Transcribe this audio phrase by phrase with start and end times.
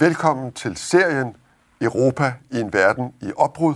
[0.00, 1.36] Velkommen til serien
[1.80, 3.74] Europa i en verden i opbrud,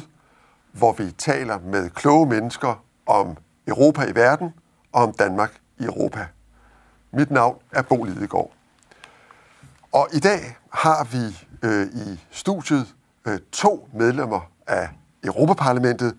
[0.72, 3.36] hvor vi taler med kloge mennesker om
[3.66, 4.54] Europa i verden
[4.92, 6.26] og om Danmark i Europa.
[7.10, 8.52] Mit navn er Bo Lidegaard.
[9.92, 12.94] Og i dag har vi øh, i studiet
[13.24, 14.88] øh, to medlemmer af
[15.24, 16.16] Europaparlamentet.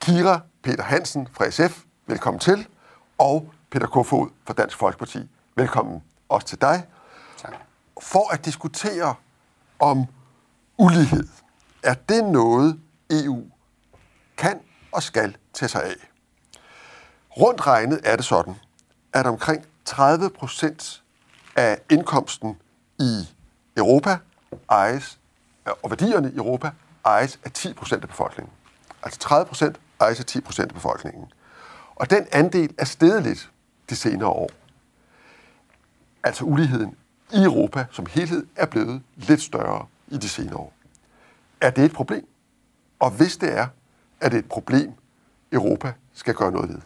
[0.00, 2.66] Kira Peter Hansen fra SF, velkommen til,
[3.18, 5.30] og Peter Kofod fra Dansk Folkeparti.
[5.56, 6.86] Velkommen også til dig.
[7.38, 7.54] Tak.
[8.00, 9.14] For at diskutere
[9.84, 10.06] om
[10.78, 11.28] ulighed.
[11.82, 12.80] Er det noget,
[13.10, 13.42] EU
[14.36, 14.60] kan
[14.92, 16.10] og skal tage sig af?
[17.36, 18.54] Rundt regnet er det sådan,
[19.12, 21.02] at omkring 30 procent
[21.56, 22.56] af indkomsten
[22.98, 23.28] i
[23.76, 24.18] Europa
[24.70, 25.18] ejes,
[25.82, 26.70] og værdierne i Europa
[27.04, 28.52] ejes af 10 procent af befolkningen.
[29.02, 31.32] Altså 30 procent ejes af 10 procent af befolkningen.
[31.94, 33.50] Og den andel er steget lidt
[33.90, 34.50] de senere år.
[36.22, 36.96] Altså uligheden
[37.32, 40.72] i Europa som helhed er blevet lidt større i de senere år.
[41.60, 42.26] Er det et problem?
[42.98, 43.66] Og hvis det er,
[44.20, 44.92] er det et problem,
[45.52, 46.78] Europa skal gøre noget ved.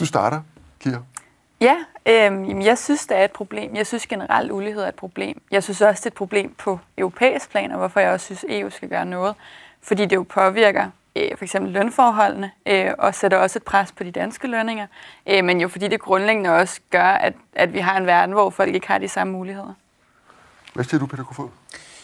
[0.00, 0.40] Du starter,
[0.80, 1.02] Kira.
[1.60, 3.76] Ja, øh, jeg synes, det er et problem.
[3.76, 5.42] Jeg synes generelt, ulighed er et problem.
[5.50, 8.44] Jeg synes også, det er et problem på europæisk plan, og hvorfor jeg også synes,
[8.48, 9.34] EU skal gøre noget.
[9.80, 14.04] Fordi det jo påvirker øh, for eksempel lønforholdene, øh, og sætter også et pres på
[14.04, 14.86] de danske lønninger,
[15.26, 18.50] øh, men jo fordi det grundlæggende også gør, at, at vi har en verden, hvor
[18.50, 19.74] folk ikke har de samme muligheder.
[20.74, 21.48] Hvad siger du, Peter Kofod?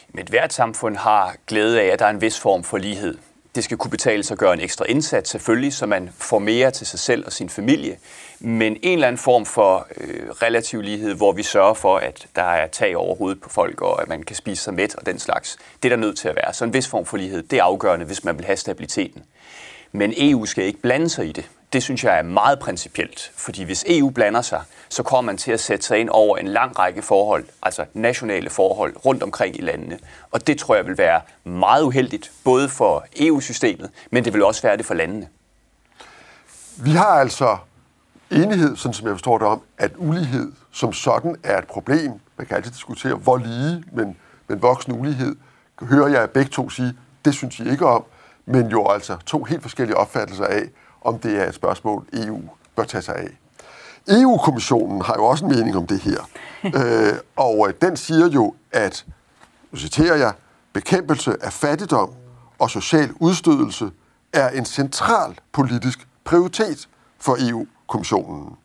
[0.09, 3.19] Men hvert samfund har glæde af, at der er en vis form for lighed.
[3.55, 6.71] Det skal kunne betale sig at gøre en ekstra indsats, selvfølgelig, så man får mere
[6.71, 7.99] til sig selv og sin familie.
[8.41, 12.43] Men en eller anden form for øh, relativ lighed, hvor vi sørger for, at der
[12.43, 15.19] er tag over hovedet på folk, og at man kan spise sig mæt og den
[15.19, 16.55] slags, det er der nødt til at være.
[16.55, 19.23] Så en vis form for lighed, det er afgørende, hvis man vil have stabiliteten.
[19.93, 21.49] Men EU skal ikke blande sig i det.
[21.73, 25.53] Det synes jeg er meget principielt, fordi hvis EU blander sig, så kommer man til
[25.53, 29.61] at sætte sig ind over en lang række forhold, altså nationale forhold rundt omkring i
[29.61, 29.99] landene.
[30.31, 34.63] Og det tror jeg vil være meget uheldigt, både for EU-systemet, men det vil også
[34.63, 35.29] være det for landene.
[36.77, 37.57] Vi har altså
[38.31, 42.13] enighed, sådan som jeg forstår det om, at ulighed som sådan er et problem.
[42.37, 44.17] Man kan altid diskutere, hvor lige, men,
[44.49, 45.37] men voksen ulighed,
[45.83, 46.95] hører jeg begge to sige,
[47.25, 48.05] det synes I ikke om,
[48.47, 50.63] men jo altså to helt forskellige opfattelser af,
[51.01, 52.43] om det er et spørgsmål, EU
[52.77, 53.39] bør tage sig af.
[54.09, 56.29] EU-kommissionen har jo også en mening om det her,
[56.65, 59.07] øh, og øh, den siger jo, at,
[59.73, 60.33] nu citerer jeg,
[60.73, 62.11] bekæmpelse af fattigdom
[62.59, 63.91] og social udstødelse
[64.33, 66.89] er en central politisk prioritet
[67.19, 68.57] for EU-kommissionen.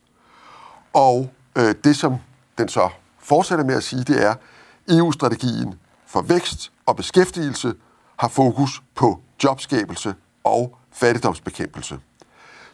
[0.93, 2.15] Og øh, det, som
[2.57, 4.35] den så fortsætter med at sige, det er,
[4.89, 5.73] EU-strategien
[6.07, 7.73] for vækst og beskæftigelse
[8.17, 11.99] har fokus på jobskabelse og fattigdomsbekæmpelse.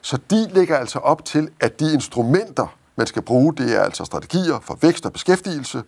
[0.01, 4.06] Så de lægger altså op til, at de instrumenter, man skal bruge, det er altså
[4.06, 5.84] strategier for vækst og beskæftigelse,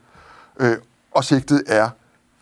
[0.60, 0.78] øh,
[1.12, 1.90] og sigtet er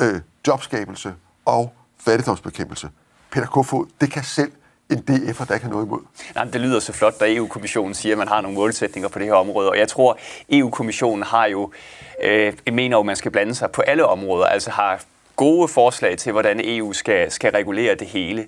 [0.01, 1.13] øh, jobskabelse
[1.45, 2.89] og fattigdomsbekæmpelse.
[3.31, 4.51] Peter Kofod, det kan selv
[4.89, 5.99] en DF'er, der ikke har noget imod.
[6.35, 9.27] Nej, det lyder så flot, da EU-kommissionen siger, at man har nogle målsætninger på det
[9.27, 9.69] her område.
[9.69, 10.17] Og jeg tror,
[10.49, 11.71] EU-kommissionen har jo,
[12.23, 15.01] øh, mener jo, at man skal blande sig på alle områder, altså har
[15.35, 18.47] gode forslag til, hvordan EU skal, skal regulere det hele.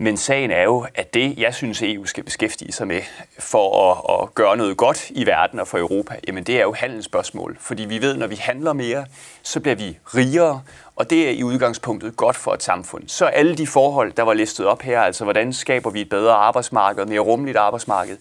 [0.00, 3.02] Men sagen er jo, at det, jeg synes, EU skal beskæftige sig med
[3.38, 6.72] for at, at gøre noget godt i verden og for Europa, jamen det er jo
[6.72, 7.56] handelsspørgsmål.
[7.60, 9.06] Fordi vi ved, når vi handler mere,
[9.42, 10.62] så bliver vi rigere,
[10.96, 13.08] og det er i udgangspunktet godt for et samfund.
[13.08, 16.34] Så alle de forhold, der var listet op her, altså hvordan skaber vi et bedre
[16.34, 18.16] arbejdsmarked, mere rummeligt arbejdsmarked,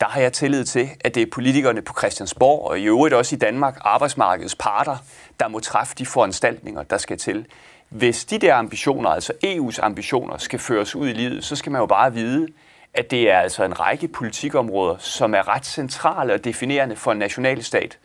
[0.00, 3.34] der har jeg tillid til, at det er politikerne på Christiansborg og i øvrigt også
[3.36, 4.96] i Danmark, arbejdsmarkedets parter,
[5.40, 7.46] der må træffe de foranstaltninger, der skal til.
[7.92, 11.80] Hvis de der ambitioner, altså EU's ambitioner, skal føres ud i livet, så skal man
[11.80, 12.48] jo bare vide,
[12.94, 17.18] at det er altså en række politikområder, som er ret centrale og definerende for en
[17.18, 17.98] nationalstat,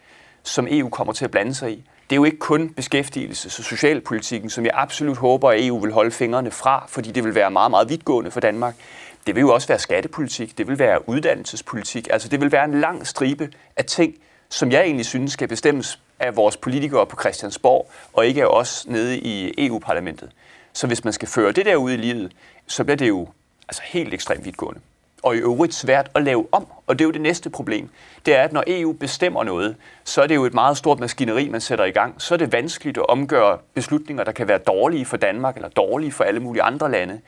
[0.44, 1.76] som EU kommer til at blande sig i.
[2.10, 5.92] Det er jo ikke kun beskæftigelses- og socialpolitikken, som jeg absolut håber, at EU vil
[5.92, 8.76] holde fingrene fra, fordi det vil være meget, meget vidtgående for Danmark.
[9.28, 12.82] Det vil jo også være skattepolitik, det vil være uddannelsespolitik, altså det vil være en
[12.82, 14.14] lang stribe af ting,
[14.50, 18.86] som jeg egentlig synes skal bestemmes af vores politikere på Christiansborg, og ikke af os
[18.88, 20.30] nede i EU-parlamentet.
[20.74, 22.32] Så hvis man skal føre det der ud i livet,
[22.68, 23.28] så bliver det jo
[23.68, 24.80] altså helt ekstremt vidtgående.
[25.24, 26.68] Og i øvrigt svært at lave om.
[26.88, 27.90] Og det er jo det næste problem.
[28.26, 31.50] Det er, at når EU bestemmer noget, så er det jo et meget stort maskineri,
[31.50, 32.22] man sætter i gang.
[32.22, 36.12] Så er det vanskeligt at omgøre beslutninger, der kan være dårlige for Danmark eller dårlige
[36.12, 37.22] for alle mulige andre lande.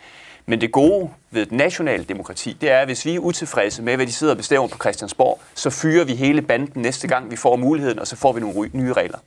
[0.50, 3.96] Men det gode ved et nationalt demokrati, det er, at hvis vi er utilfredse med,
[3.96, 7.36] hvad de sidder og bestemmer på Christiansborg, så fyrer vi hele banden næste gang, vi
[7.36, 9.18] får muligheden, og så får vi nogle nye regler.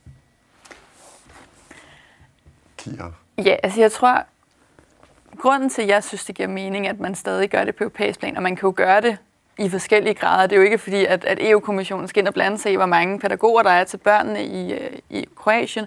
[2.77, 3.11] Kira.
[3.37, 4.25] Ja, altså jeg tror,
[5.37, 8.19] grunden til, at jeg synes, det giver mening, at man stadig gør det på europæisk
[8.19, 9.17] plan, og man kan jo gøre det
[9.59, 10.47] i forskellige grader.
[10.47, 12.85] Det er jo ikke fordi, at, at EU-kommissionen skal ind og blande sig i, hvor
[12.85, 15.85] mange pædagoger der er til børnene i, øh, i Kroatien.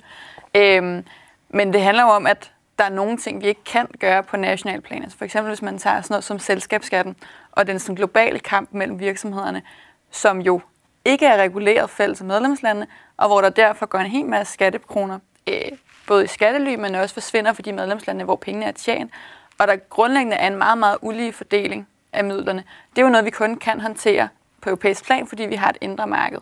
[0.55, 1.05] Øhm,
[1.49, 4.37] men det handler jo om, at der er nogle ting, vi ikke kan gøre på
[4.37, 5.03] national plan.
[5.03, 7.17] Altså for eksempel hvis man tager sådan noget som selskabsskatten
[7.53, 9.63] og den sådan globale kamp mellem virksomhederne,
[10.11, 10.61] som jo
[11.05, 12.87] ikke er reguleret fælles af medlemslandene,
[13.17, 15.19] og hvor der derfor går en hel masse skattekroner,
[15.49, 19.11] øh, både i skattely, men også forsvinder for de medlemslande, hvor pengene er tjent,
[19.59, 22.65] og der grundlæggende er en meget, meget ulige fordeling af midlerne.
[22.91, 24.29] Det er jo noget, vi kun kan håndtere
[24.61, 26.39] på europæisk plan, fordi vi har et indre marked.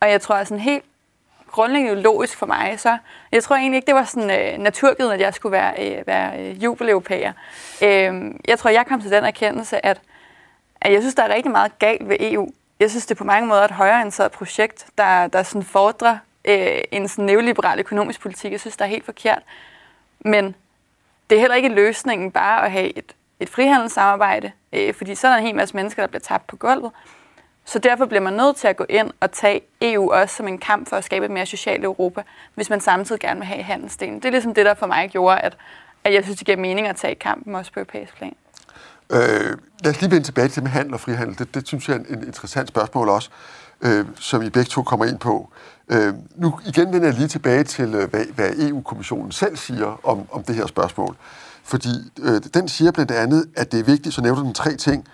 [0.00, 0.84] Og jeg tror, at sådan helt
[1.50, 2.98] grundlæggende logisk for mig, så
[3.32, 6.40] jeg tror egentlig ikke, det var sådan øh, naturgivet, at jeg skulle være, øh, være
[6.40, 7.32] øh, jubeleuropæer.
[7.82, 10.00] Øh, jeg tror, jeg kom til den erkendelse, at,
[10.80, 12.50] at jeg synes, der er rigtig meget galt ved EU.
[12.80, 16.78] Jeg synes, det er på mange måder et højreorienteret projekt, der, der sådan fordrer øh,
[16.90, 18.52] en sådan neoliberal økonomisk politik.
[18.52, 19.42] Jeg synes, der er helt forkert.
[20.20, 20.54] Men
[21.30, 25.30] det er heller ikke løsningen bare at have et, et frihandelssamarbejde, øh, fordi så er
[25.30, 26.92] der en hel masse mennesker, der bliver tabt på gulvet.
[27.72, 30.58] Så derfor bliver man nødt til at gå ind og tage EU også som en
[30.58, 32.22] kamp for at skabe et mere socialt Europa,
[32.54, 34.14] hvis man samtidig gerne vil have handelsdelen.
[34.14, 35.56] Det er ligesom det, der for mig gjorde, at,
[36.04, 38.34] at jeg synes, det giver mening at tage kampen også på europæisk plan.
[39.10, 41.38] Øh, lad os lige vende tilbage til med handel og frihandel.
[41.38, 43.30] Det, det synes jeg er en, en interessant spørgsmål også,
[43.80, 45.52] øh, som I begge to kommer ind på.
[45.88, 50.28] Øh, nu igen vender jeg lige tilbage til, øh, hvad, hvad EU-kommissionen selv siger om,
[50.32, 51.16] om det her spørgsmål.
[51.64, 55.08] Fordi øh, den siger blandt andet, at det er vigtigt, så nævner den tre ting,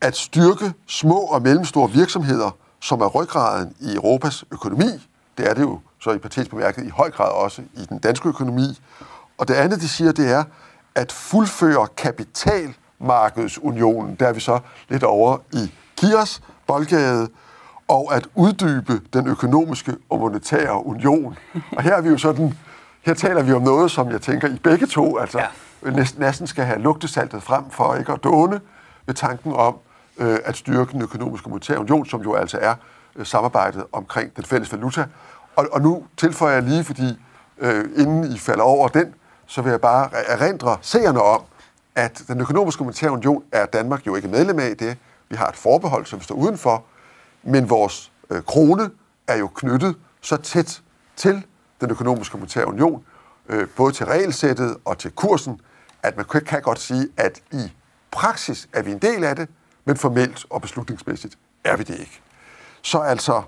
[0.00, 2.50] at styrke små og mellemstore virksomheder,
[2.80, 5.08] som er ryggraden i Europas økonomi.
[5.38, 8.28] Det er det jo så i partisk bemærket i høj grad også i den danske
[8.28, 8.80] økonomi.
[9.38, 10.44] Og det andet, de siger, det er
[10.94, 14.14] at fuldføre kapitalmarkedsunionen.
[14.14, 14.58] Der er vi så
[14.88, 17.28] lidt over i Kiers boldgade,
[17.88, 21.38] og at uddybe den økonomiske og monetære union.
[21.76, 22.58] Og her er vi jo sådan,
[23.02, 25.46] her taler vi om noget, som jeg tænker i begge to, altså ja.
[26.18, 28.60] næsten, skal have lugtesaltet frem for ikke at dåne
[29.06, 29.76] med tanken om,
[30.18, 32.74] øh, at styrke den økonomiske og monetære union, som jo altså er
[33.16, 35.06] øh, samarbejdet omkring den fælles valuta.
[35.56, 37.18] Og, og nu tilføjer jeg lige, fordi
[37.58, 39.14] øh, inden I falder over den,
[39.46, 41.42] så vil jeg bare erindre seerne om,
[41.94, 44.96] at den økonomiske og monetære union er Danmark jo ikke medlem af det.
[45.28, 46.84] Vi har et forbehold, som står udenfor,
[47.42, 48.90] men vores øh, krone
[49.28, 50.82] er jo knyttet så tæt
[51.16, 51.46] til
[51.80, 53.04] den økonomiske og monetære union,
[53.48, 55.60] øh, både til regelsættet og til kursen,
[56.02, 57.72] at man kan godt sige, at i
[58.10, 59.48] praksis er vi en del af det,
[59.88, 62.20] men formelt og beslutningsmæssigt er vi det ikke.
[62.82, 63.42] Så altså,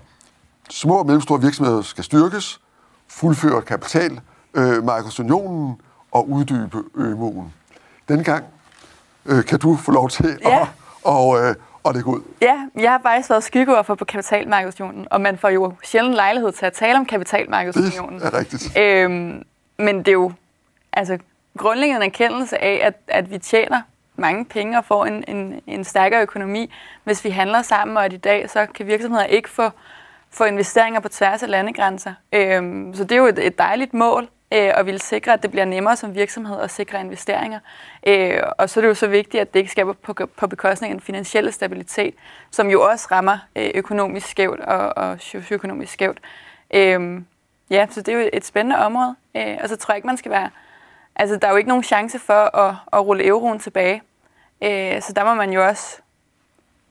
[0.69, 2.61] små og mellemstore virksomheder skal styrkes,
[3.07, 5.75] fuldføre kapitalmarkedsunionen øh,
[6.11, 7.53] og uddybe ømuen.
[8.09, 8.45] Denne gang
[9.25, 10.61] øh, kan du få lov til ja.
[10.61, 10.67] at,
[11.03, 11.55] og, øh,
[11.85, 12.21] at lægge ud.
[12.41, 16.51] Ja, jeg har faktisk været skyggeord for på kapitalmarkedsunionen, og man får jo sjældent lejlighed
[16.51, 18.19] til at tale om kapitalmarkedsunionen.
[18.19, 18.77] Det er rigtigt.
[18.77, 19.43] Øhm,
[19.77, 20.31] men det er jo
[20.93, 21.17] altså,
[21.57, 23.81] grundlæggende en erkendelse af, at, at vi tjener
[24.15, 26.73] mange penge og får en, en, en stærkere økonomi,
[27.03, 29.69] hvis vi handler sammen, og at i dag så kan virksomheder ikke få,
[30.29, 32.13] få investeringer på tværs af landegrænser.
[32.33, 35.51] Øhm, så det er jo et, et dejligt mål, øh, og vil sikre, at det
[35.51, 37.59] bliver nemmere som virksomhed at sikre investeringer.
[38.07, 40.91] Øh, og så er det jo så vigtigt, at det ikke skaber på, på bekostning
[40.91, 42.15] af den finansielle stabilitet,
[42.51, 46.19] som jo også rammer øh, økonomisk skævt og, og socioøkonomisk skævt.
[46.73, 47.21] Øh,
[47.69, 50.17] ja, så det er jo et spændende område, øh, og så tror jeg ikke, man
[50.17, 50.49] skal være...
[51.15, 54.01] Altså, der er jo ikke nogen chance for at, at rulle euroen tilbage.
[54.61, 55.97] Øh, så der må man jo også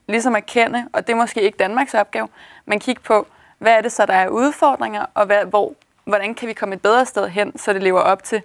[0.07, 2.27] ligesom erkende, og det er måske ikke Danmarks opgave,
[2.65, 5.73] men kigge på, hvad er det så, der er udfordringer, og hvad, hvor,
[6.05, 8.41] hvordan kan vi komme et bedre sted hen, så det lever op til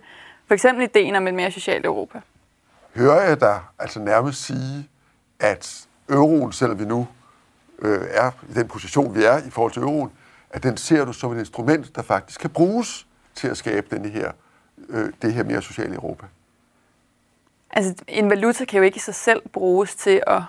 [0.47, 2.21] for eksempel ideen om et mere socialt Europa.
[2.95, 4.89] Hører jeg dig altså nærmest sige,
[5.41, 7.09] at euroen, selvom vi nu
[7.79, 10.13] øh, er i den position, vi er i forhold til euroen,
[10.51, 14.05] at den ser du som et instrument, der faktisk kan bruges til at skabe den
[14.05, 14.33] her,
[14.89, 16.27] øh, det her mere sociale Europa?
[17.77, 20.43] Altså, en valuta kan jo ikke i sig selv bruges til at,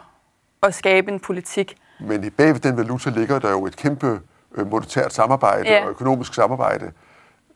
[0.63, 1.77] at skabe en politik.
[1.99, 4.19] Men i bagved den valuta ligger der jo et kæmpe
[4.55, 5.83] øh, monetært samarbejde ja.
[5.83, 6.91] og økonomisk samarbejde.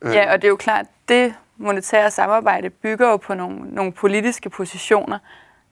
[0.01, 0.13] Øh.
[0.13, 4.49] Ja, og det er jo klart, det monetære samarbejde bygger jo på nogle, nogle politiske
[4.49, 5.19] positioner,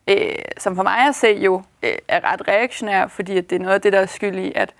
[0.09, 3.59] øh, som for mig at se jo øh, er ret reaktionære, fordi at det er
[3.59, 4.73] noget af det, der er skyld i, at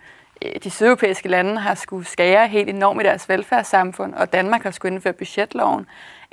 [0.45, 4.71] øh, de sydeuropæiske lande har skulle skære helt enormt i deres velfærdssamfund, og Danmark har
[4.71, 5.85] skulle indføre budgetloven,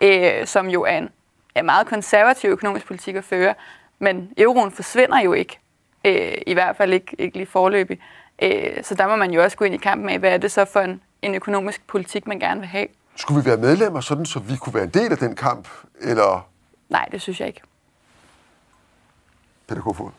[0.03, 1.11] øh, som jo er en
[1.57, 3.55] er meget konservativ økonomisk politik at føre,
[3.99, 5.59] men euroen forsvinder jo ikke,
[6.05, 7.99] øh, i hvert fald ikke, ikke lige forløbig.
[8.43, 10.53] Øh, så der må man jo også gå ind i kampen af, hvad er det
[10.53, 12.87] så for en, en økonomisk politik, man gerne vil have.
[13.17, 15.69] Skulle vi være medlemmer, sådan så vi kunne være en del af den kamp,
[16.01, 16.49] eller?
[16.89, 17.61] Nej, det synes jeg ikke.
[19.69, 20.11] Peter Kofod.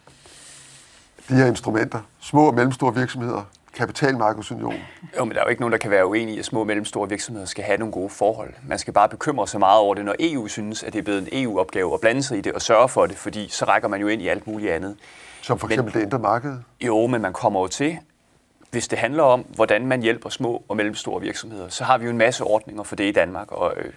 [1.30, 3.44] De her instrumenter, små og mellemstore virksomheder,
[3.78, 4.76] kapitalmarkedsunion.
[5.18, 6.68] Jo, men der er jo ikke nogen, der kan være uenige i, at små og
[6.68, 8.54] mellemstore virksomheder skal have nogle gode forhold.
[8.68, 11.22] Man skal bare bekymre sig meget over det, når EU synes, at det er blevet
[11.22, 14.02] en EU-opgave at blande sig i det og sørge for det, fordi så rækker man
[14.02, 14.98] jo ind i alt muligt andet.
[15.42, 16.58] Som for eksempel men, det indre marked?
[16.82, 17.98] Jo, men man kommer jo til,
[18.72, 22.12] hvis det handler om, hvordan man hjælper små og mellemstore virksomheder, så har vi jo
[22.12, 23.92] en masse ordninger for det i Danmark, og øh,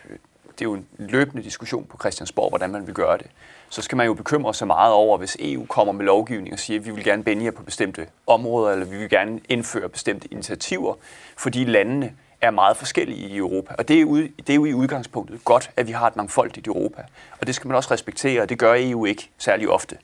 [0.61, 3.27] det er jo en løbende diskussion på Christiansborg, hvordan man vil gøre det.
[3.69, 6.81] Så skal man jo bekymre sig meget over, hvis EU kommer med lovgivning og siger,
[6.81, 10.29] at vi vil gerne binde jer på bestemte områder, eller vi vil gerne indføre bestemte
[10.33, 10.95] initiativer,
[11.37, 13.75] fordi landene er meget forskellige i Europa.
[13.79, 16.67] Og det er, ude, det er jo i udgangspunktet godt, at vi har et mangfoldigt
[16.67, 17.03] Europa.
[17.41, 19.97] Og det skal man også respektere, og det gør EU ikke særlig ofte.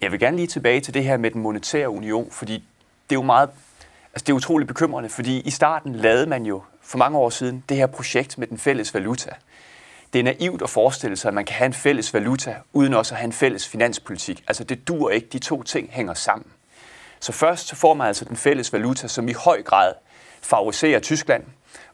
[0.00, 2.52] Jeg vil gerne lige tilbage til det her med den monetære union, fordi
[3.10, 3.50] det er jo meget,
[4.12, 7.64] altså det er utroligt bekymrende, fordi i starten lavede man jo for mange år siden
[7.68, 9.30] det her projekt med den fælles valuta.
[10.12, 13.14] Det er naivt at forestille sig, at man kan have en fælles valuta, uden også
[13.14, 14.44] at have en fælles finanspolitik.
[14.48, 16.46] Altså det dur ikke, de to ting hænger sammen.
[17.20, 19.92] Så først så får man altså den fælles valuta, som i høj grad
[20.42, 21.44] favoriserer Tyskland,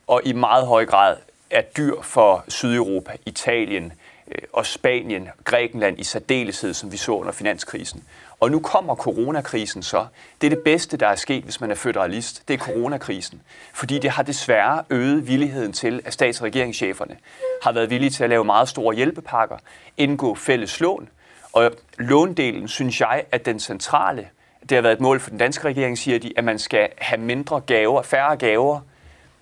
[0.06, 1.16] og i meget høj grad
[1.50, 3.92] er dyr for Sydeuropa, Italien
[4.28, 8.04] øh, og Spanien, Grækenland i særdeleshed, som vi så under finanskrisen.
[8.40, 10.06] Og nu kommer coronakrisen så.
[10.40, 12.48] Det er det bedste, der er sket, hvis man er føderalist.
[12.48, 13.42] Det er coronakrisen.
[13.72, 17.16] Fordi det har desværre øget villigheden til, at stats- og regeringscheferne
[17.62, 19.56] har været villige til at lave meget store hjælpepakker,
[19.96, 21.08] indgå fælles lån.
[21.52, 24.28] Og låndelen, synes jeg, at den centrale.
[24.60, 27.20] Det har været et mål for den danske regering, siger de, at man skal have
[27.20, 28.80] mindre gaver, færre gaver,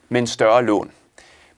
[0.08, 0.90] men større lån.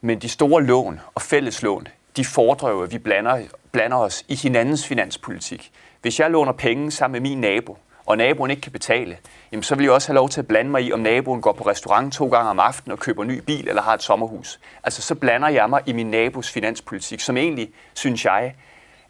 [0.00, 3.42] Men de store lån og fælleslån, de fordrer jo, at vi blander,
[3.72, 5.72] blander os i hinandens finanspolitik.
[6.02, 9.16] Hvis jeg låner penge sammen med min nabo, og naboen ikke kan betale,
[9.52, 11.52] jamen så vil jeg også have lov til at blande mig i, om naboen går
[11.52, 14.60] på restaurant to gange om aftenen og køber en ny bil eller har et sommerhus.
[14.84, 18.54] Altså så blander jeg mig i min nabos finanspolitik, som egentlig, synes jeg,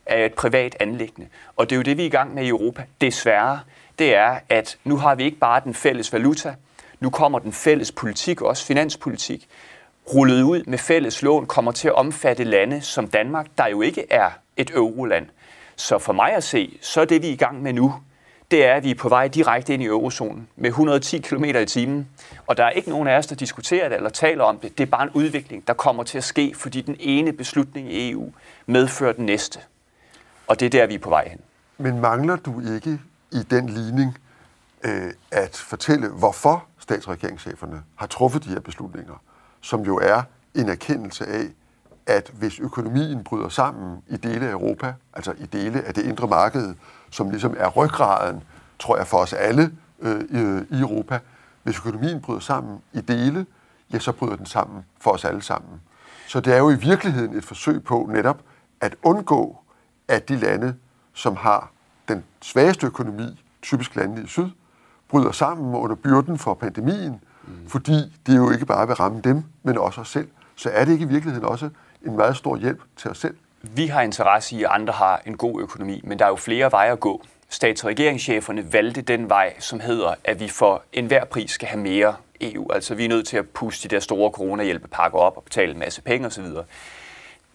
[0.07, 1.29] er et privat anlæggende.
[1.57, 2.85] Og det er jo det, vi er i gang med i Europa.
[3.01, 3.61] Desværre,
[3.99, 6.55] det er, at nu har vi ikke bare den fælles valuta,
[7.01, 9.49] nu kommer den fælles politik, også finanspolitik,
[10.15, 14.07] rullet ud med fælles lån, kommer til at omfatte lande som Danmark, der jo ikke
[14.11, 15.27] er et euroland.
[15.79, 17.95] Så for mig at se, så er det, vi er i gang med nu,
[18.51, 21.67] det er, at vi er på vej direkte ind i eurozonen med 110 km i
[21.67, 22.09] timen.
[22.47, 24.79] Og der er ikke nogen af os, der diskuterer det eller taler om det.
[24.79, 28.11] Det er bare en udvikling, der kommer til at ske, fordi den ene beslutning i
[28.11, 28.33] EU
[28.67, 29.61] medfører den næste.
[30.47, 31.41] Og det er der, vi er på vej hen.
[31.79, 33.01] Men mangler du ikke
[33.33, 34.19] i den ligning
[34.85, 39.23] øh, at fortælle, hvorfor statsregeringscheferne har truffet de her beslutninger,
[39.61, 40.23] som jo er
[40.55, 41.45] en erkendelse af,
[42.09, 46.29] at hvis økonomien bryder sammen i dele af Europa, altså i dele af det indre
[46.29, 46.75] marked,
[47.11, 48.43] som ligesom er ryggraden,
[48.79, 51.19] tror jeg, for os alle øh, i Europa,
[51.63, 53.47] hvis økonomien bryder sammen i dele,
[53.93, 55.81] ja, så bryder den sammen for os alle sammen.
[56.27, 58.43] Så det er jo i virkeligheden et forsøg på netop
[58.81, 59.59] at undgå,
[60.09, 60.75] at de lande,
[61.13, 61.71] som har
[62.09, 64.49] den svageste økonomi, typisk landene i syd,
[65.09, 67.69] bryder sammen under byrden for pandemien, mm.
[67.69, 70.29] fordi det jo ikke bare vil ramme dem, men også os selv.
[70.55, 71.71] Så er det ikke i virkeligheden også
[72.07, 73.35] en meget stor hjælp til os selv?
[73.63, 76.73] Vi har interesse i, at andre har en god økonomi, men der er jo flere
[76.73, 77.23] veje at gå.
[77.49, 81.81] Stats- og regeringscheferne valgte den vej, som hedder, at vi for enhver pris skal have
[81.81, 82.73] mere EU.
[82.73, 85.79] Altså vi er nødt til at puste de der store coronahjælpepakker op og betale en
[85.79, 86.45] masse penge osv.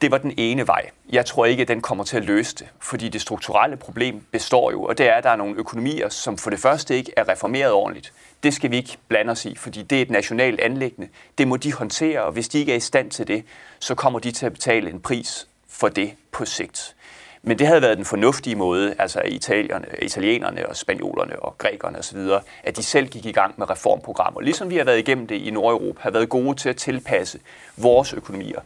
[0.03, 0.89] Det var den ene vej.
[1.11, 4.71] Jeg tror ikke, at den kommer til at løse det, fordi det strukturelle problem består
[4.71, 7.29] jo, og det er, at der er nogle økonomier, som for det første ikke er
[7.29, 8.13] reformeret ordentligt.
[8.43, 11.09] Det skal vi ikke blande os i, fordi det er et nationalt anlæggende.
[11.37, 13.43] Det må de håndtere, og hvis de ikke er i stand til det,
[13.79, 16.95] så kommer de til at betale en pris for det på sigt.
[17.41, 22.19] Men det havde været den fornuftige måde, altså italierne, italienerne og spanjolerne og grækerne osv.,
[22.63, 24.41] at de selv gik i gang med reformprogrammer.
[24.41, 27.39] Ligesom vi har været igennem det i Nordeuropa, har været gode til at tilpasse
[27.77, 28.59] vores økonomier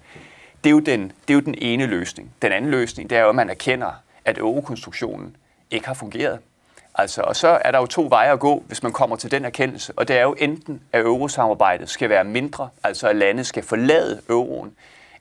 [0.68, 2.32] det er, jo den, det er jo den ene løsning.
[2.42, 3.92] Den anden løsning, det er jo, at man erkender,
[4.26, 5.36] at eurokonstruktionen
[5.72, 6.40] ikke har fungeret.
[6.96, 9.46] Altså, og så er der jo to veje at gå, hvis man kommer til den
[9.46, 13.64] erkendelse, og det er jo enten, at eurosamarbejdet skal være mindre, altså at lande skal
[13.64, 14.76] forlade euroen,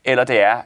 [0.05, 0.62] eller det er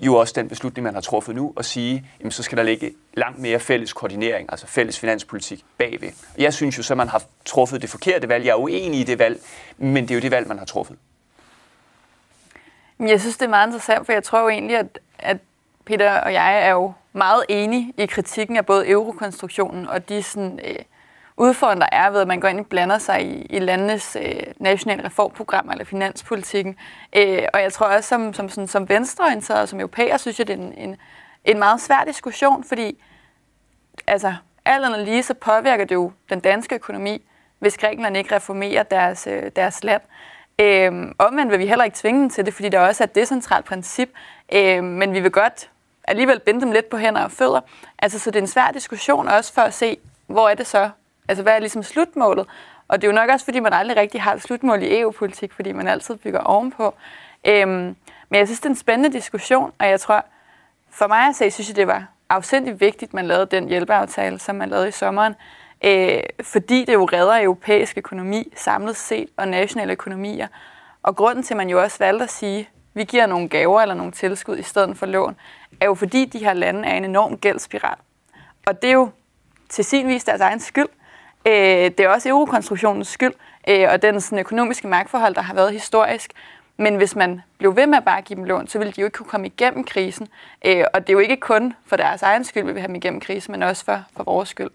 [0.00, 2.92] jo også den beslutning, man har truffet nu, at sige, jamen, så skal der ligge
[3.14, 6.10] langt mere fælles koordinering, altså fælles finanspolitik bagved.
[6.38, 8.44] Jeg synes jo så, man har truffet det forkerte valg.
[8.44, 9.40] Jeg er uenig i det valg,
[9.78, 10.96] men det er jo det valg, man har truffet.
[13.00, 15.36] Jeg synes, det er meget interessant, for jeg tror jo egentlig, at, at
[15.84, 20.60] Peter og jeg er jo meget enige i kritikken af både eurokonstruktionen og de sådan,
[20.64, 20.74] øh,
[21.36, 24.42] udfordringer, der er ved, at man går ind og blander sig i, i landenes øh,
[24.58, 26.76] nationale reformprogrammer eller finanspolitikken.
[27.16, 30.46] Øh, og jeg tror også, som, som, sådan, som venstreorienteret og som europæer, synes jeg,
[30.46, 30.96] det er en, en,
[31.44, 33.02] en meget svær diskussion, fordi
[34.06, 37.22] altså, alt andet lige, så påvirker det jo den danske økonomi,
[37.58, 40.02] hvis Grækenland ikke reformerer deres, øh, deres land.
[40.60, 43.14] Øhm, omvendt vil vi heller ikke tvinge dem til det, fordi der også er et
[43.14, 44.10] decentralt princip,
[44.52, 45.70] øhm, men vi vil godt
[46.04, 47.60] alligevel binde dem lidt på hænder og fødder.
[47.98, 50.90] Altså, så det er en svær diskussion også for at se, hvor er det så?
[51.28, 52.46] Altså, hvad er ligesom slutmålet?
[52.88, 55.52] Og det er jo nok også, fordi man aldrig rigtig har et slutmål i EU-politik,
[55.52, 56.94] fordi man altid bygger ovenpå.
[57.46, 57.96] Øhm,
[58.28, 60.24] men jeg synes, det er en spændende diskussion, og jeg tror,
[60.90, 64.38] for mig at se, synes jeg, det var afsindigt vigtigt, at man lavede den hjælpeaftale,
[64.38, 65.34] som man lavede i sommeren,
[65.84, 70.46] øh, fordi det jo redder europæisk økonomi samlet set og nationale økonomier.
[71.02, 73.80] Og grunden til, at man jo også valgte at sige, at vi giver nogle gaver
[73.80, 75.36] eller nogle tilskud i stedet for lån,
[75.80, 77.96] er jo fordi de her lande er en enorm gældspiral.
[78.66, 79.10] Og det er jo
[79.68, 80.88] til sin vis deres egen skyld.
[81.46, 83.32] Øh, det er også eurokonstruktionens skyld,
[83.68, 86.32] øh, og den sådan, økonomiske magtforhold, der har været historisk.
[86.76, 89.06] Men hvis man blev ved med at bare give dem lån, så ville de jo
[89.06, 90.28] ikke kunne komme igennem krisen.
[90.64, 92.94] Øh, og det er jo ikke kun for deres egen skyld, vi vil have dem
[92.94, 94.70] igennem krisen, men også for, for vores skyld.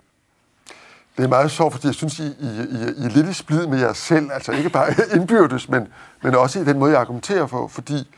[1.18, 3.68] Det er meget sjovt, fordi jeg synes, I, I, I, I er lidt i splid
[3.68, 4.32] med jer selv.
[4.32, 5.88] Altså ikke bare indbyrdes, men,
[6.24, 7.68] men også i den måde, jeg argumenterer for.
[7.68, 8.12] Fordi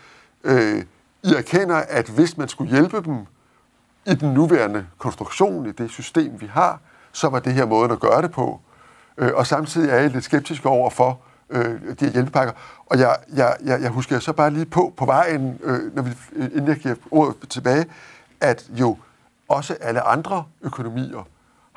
[0.44, 0.84] øh,
[1.24, 3.18] I erkender, at hvis man skulle hjælpe dem
[4.06, 6.80] i den nuværende konstruktion, i det system, vi har,
[7.12, 8.60] så var det her måden at gøre det på.
[9.18, 12.54] Øh, og samtidig er jeg lidt skeptisk over for øh, de her hjælpepakker.
[12.86, 16.12] Og jeg, jeg, jeg, jeg husker så bare lige på, på vejen, øh, når vi,
[16.36, 17.86] inden jeg giver ordet tilbage,
[18.42, 18.98] at jo
[19.48, 21.28] også alle andre økonomier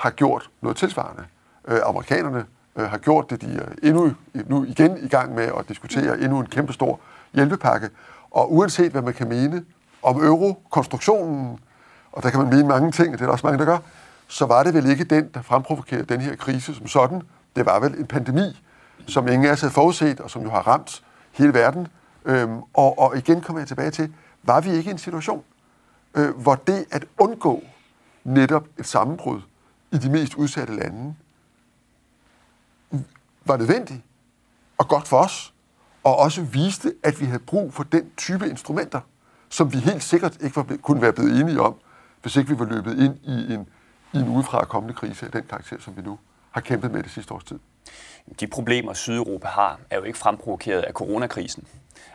[0.01, 1.25] har gjort noget tilsvarende.
[1.69, 2.45] Øh, amerikanerne
[2.77, 4.13] øh, har gjort det, de er endnu
[4.47, 7.01] nu igen i gang med at diskutere endnu en kæmpe stor
[7.35, 7.89] hjælpepakke.
[8.31, 9.65] Og uanset hvad man kan mene
[10.03, 11.59] om eurokonstruktionen,
[12.13, 13.79] og der kan man mene mange ting, og det er der også mange, der gør,
[14.29, 17.23] så var det vel ikke den, der fremprovokerede den her krise som sådan.
[17.57, 18.63] Det var vel en pandemi,
[19.07, 21.03] som ingen af os havde forudset, og som jo har ramt
[21.33, 21.89] hele verden.
[22.25, 25.43] Øhm, og, og igen kommer jeg tilbage til, var vi ikke i en situation,
[26.15, 27.63] øh, hvor det at undgå
[28.25, 29.41] netop et sammenbrud
[29.93, 31.15] i de mest udsatte lande
[33.45, 34.05] var nødvendig
[34.79, 35.55] og godt for os,
[36.05, 39.01] og også viste, at vi havde brug for den type instrumenter,
[39.49, 41.75] som vi helt sikkert ikke var, kunne være blevet enige om,
[42.23, 43.69] hvis ikke vi var løbet ind i en,
[44.13, 46.19] i en udefra kommende krise af den karakter, som vi nu
[46.51, 47.59] har kæmpet med det sidste års tid.
[48.41, 51.65] De problemer, Sydeuropa har, er jo ikke fremprovokeret af coronakrisen.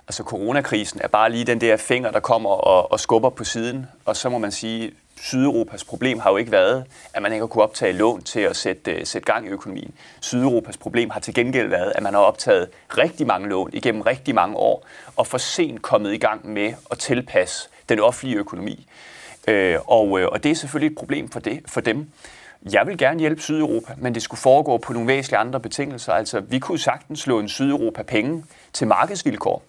[0.08, 3.86] Altså coronakrisen er bare lige den der finger, der kommer og, og skubber på siden,
[4.06, 7.48] og så må man sige, Sydeuropas problem har jo ikke været, at man ikke har
[7.48, 9.94] kunne optage lån til at sætte, øh, sætte gang i økonomien.
[10.22, 14.36] Sydeuropas problem har til gengæld været, at man har optaget rigtig mange lån igennem rigtig
[14.36, 18.88] mange år, og for sent kommet i gang med at tilpasse den offentlige økonomi.
[19.48, 19.54] Uh,
[19.88, 22.08] og, øh, og det er selvfølgelig et problem for, det, for dem.
[22.72, 26.14] Jeg vil gerne hjælpe Sydeuropa, men det skulle foregå på nogle væsentlige andre betingelser.
[26.14, 29.64] Altså, vi kunne sagtens slå en Sydeuropa penge til markedsvilkår.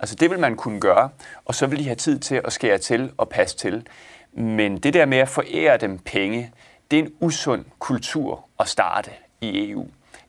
[0.00, 1.08] Altså, det vil man kunne gøre,
[1.44, 3.86] og så vil de have tid til at skære til og passe til.
[4.32, 6.52] Men det der med at forære dem penge,
[6.90, 9.86] det er en usund kultur at starte i EU.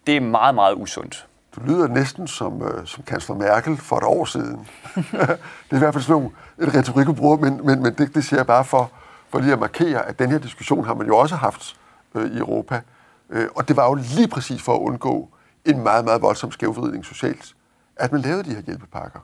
[0.08, 1.28] Det er meget, meget usundt.
[1.56, 4.68] Du lyder næsten som, øh, som kansler Merkel for et år siden.
[4.96, 6.30] det er i hvert fald sådan nogle,
[6.62, 8.92] et retorik, du bruger, men, men, men det, det siger jeg bare for,
[9.30, 11.76] for lige at markere, at den her diskussion har man jo også haft
[12.16, 12.82] øh, i Europa.
[13.30, 15.30] Øh, og det var jo lige præcis for at undgå
[15.66, 17.56] en meget, meget voldsom skævvridning socialt,
[17.96, 19.20] at man lavede de her hjælpepakker.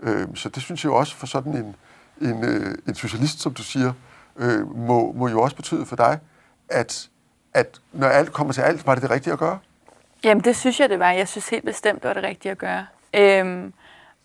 [0.00, 1.76] Øh, så det synes jeg jo også for sådan en,
[2.28, 3.92] en, øh, en socialist, som du siger,
[4.36, 6.18] øh, må, må jo også betyde for dig,
[6.68, 7.08] at,
[7.54, 9.58] at når alt kommer til alt, var det det rigtige at gøre?
[10.24, 11.10] Jamen, det synes jeg, det var.
[11.10, 12.86] Jeg synes helt bestemt, det var det rigtige at gøre.
[13.14, 13.72] Øhm,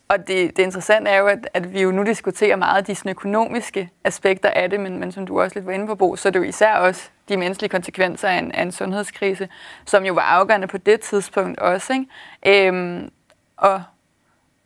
[0.08, 3.10] og det, det interessante er jo, at, at vi jo nu diskuterer meget de sådan,
[3.10, 6.30] økonomiske aspekter af det, men, men som du også lidt var inde på, Bo, så
[6.30, 9.50] er det jo især også de menneskelige konsekvenser af en, af en sundhedskrise,
[9.86, 11.94] som jo var afgørende på det tidspunkt også.
[11.94, 12.68] Ikke?
[12.68, 13.12] Øhm,
[13.58, 13.84] og,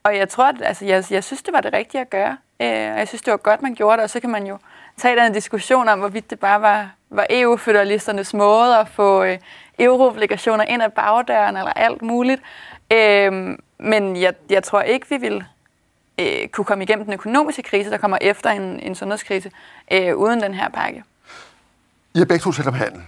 [0.03, 2.37] og jeg tror, at altså, jeg, jeg synes, det var det rigtige at gøre.
[2.61, 4.57] Øh, og jeg synes, det var godt, man gjorde det, og så kan man jo
[4.97, 9.37] tage den diskussion om, hvorvidt det bare var, var EU-føderalisternes måde at få øh,
[9.79, 12.41] euroobligationer ind ad bagdøren eller alt muligt.
[12.93, 15.43] Øh, men jeg, jeg tror ikke, vi vil
[16.19, 19.51] øh, kunne komme igennem den økonomiske krise, der kommer efter en, en sundhedskrise,
[19.91, 21.03] øh, uden den her pakke.
[22.15, 23.01] I har begge to talt om handel.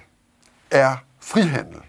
[0.72, 1.82] Er frihandel,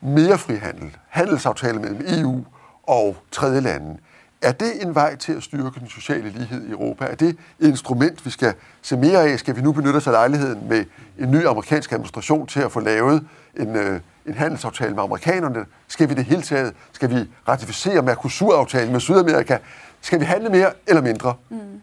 [0.00, 2.44] mere frihandel, handelsaftale mellem EU
[2.82, 3.98] og tredje lande,
[4.42, 7.04] er det en vej til at styrke den sociale lighed i Europa?
[7.04, 9.38] Er det et instrument, vi skal se mere af?
[9.38, 10.84] Skal vi nu benytte os af lejligheden med
[11.18, 13.26] en ny amerikansk administration til at få lavet
[13.56, 15.66] en, øh, en handelsaftale med amerikanerne?
[15.88, 16.74] Skal vi det hele taget?
[16.92, 17.16] Skal vi
[17.48, 19.58] ratificere Mercosur-aftalen med Sydamerika?
[20.00, 21.34] Skal vi handle mere eller mindre?
[21.48, 21.82] Mm.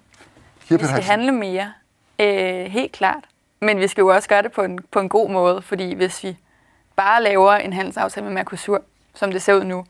[0.70, 1.72] vi skal handle mere,
[2.20, 3.24] øh, helt klart.
[3.60, 6.24] Men vi skal jo også gøre det på en, på en god måde, fordi hvis
[6.24, 6.38] vi
[6.96, 8.82] bare laver en handelsaftale med Mercosur,
[9.16, 9.86] som det ser ud nu,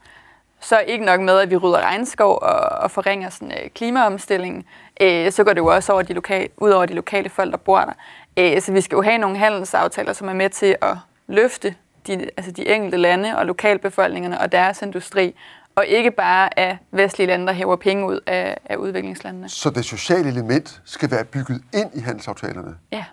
[0.60, 4.64] så ikke nok med, at vi rydder regnskov og, og forringer sådan, øh, klimaomstillingen,
[5.02, 7.58] øh, så går det jo også over de lokale, ud over de lokale folk, der
[7.58, 7.94] bor der.
[8.38, 11.76] Øh, så vi skal jo have nogle handelsaftaler, som er med til at løfte
[12.08, 15.36] de, altså de enkelte lande og lokalbefolkningerne og deres industri,
[15.76, 19.50] og ikke bare af vestlige lande, der hæver penge ud af, af udviklingslandene.
[19.50, 22.76] Så det sociale element skal være bygget ind i handelsaftalerne?
[22.92, 23.06] Ja.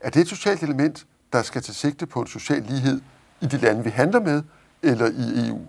[0.00, 3.00] Er det et socialt element, der skal tage sigte på en social lighed
[3.40, 4.42] i de lande, vi handler med,
[4.82, 5.60] eller i EU?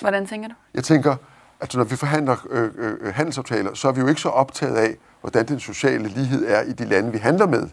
[0.00, 0.54] Hvordan tænker du?
[0.74, 1.16] Jeg tænker,
[1.60, 4.96] at når vi forhandler øh, øh, handelsaftaler, så er vi jo ikke så optaget af,
[5.20, 7.68] hvordan den sociale lighed er i de lande, vi handler med.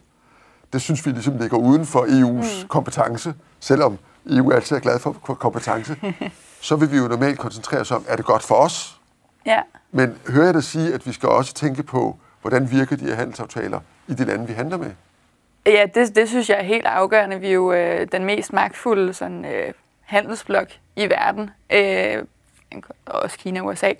[0.73, 2.67] Det synes vi ligesom ligger uden for EU's mm.
[2.67, 3.97] kompetence, selvom
[4.29, 5.95] EU altid er glad for kompetence.
[6.61, 8.99] så vil vi jo normalt koncentrere os om, er det godt for os?
[9.45, 9.61] Ja.
[9.91, 13.15] Men hører jeg dig sige, at vi skal også tænke på, hvordan virker de her
[13.15, 14.91] handelsaftaler i de lande, vi handler med?
[15.65, 17.39] Ja, det, det synes jeg er helt afgørende.
[17.39, 19.73] Vi er jo øh, den mest magtfulde sådan, øh,
[20.11, 21.49] handelsblok i verden.
[21.73, 22.23] Øh,
[23.05, 23.91] også Kina og USA.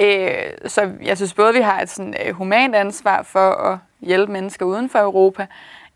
[0.00, 0.28] Øh,
[0.66, 4.66] så jeg synes både, vi har et sådan, øh, humant ansvar for at hjælpe mennesker
[4.66, 5.46] uden for Europa,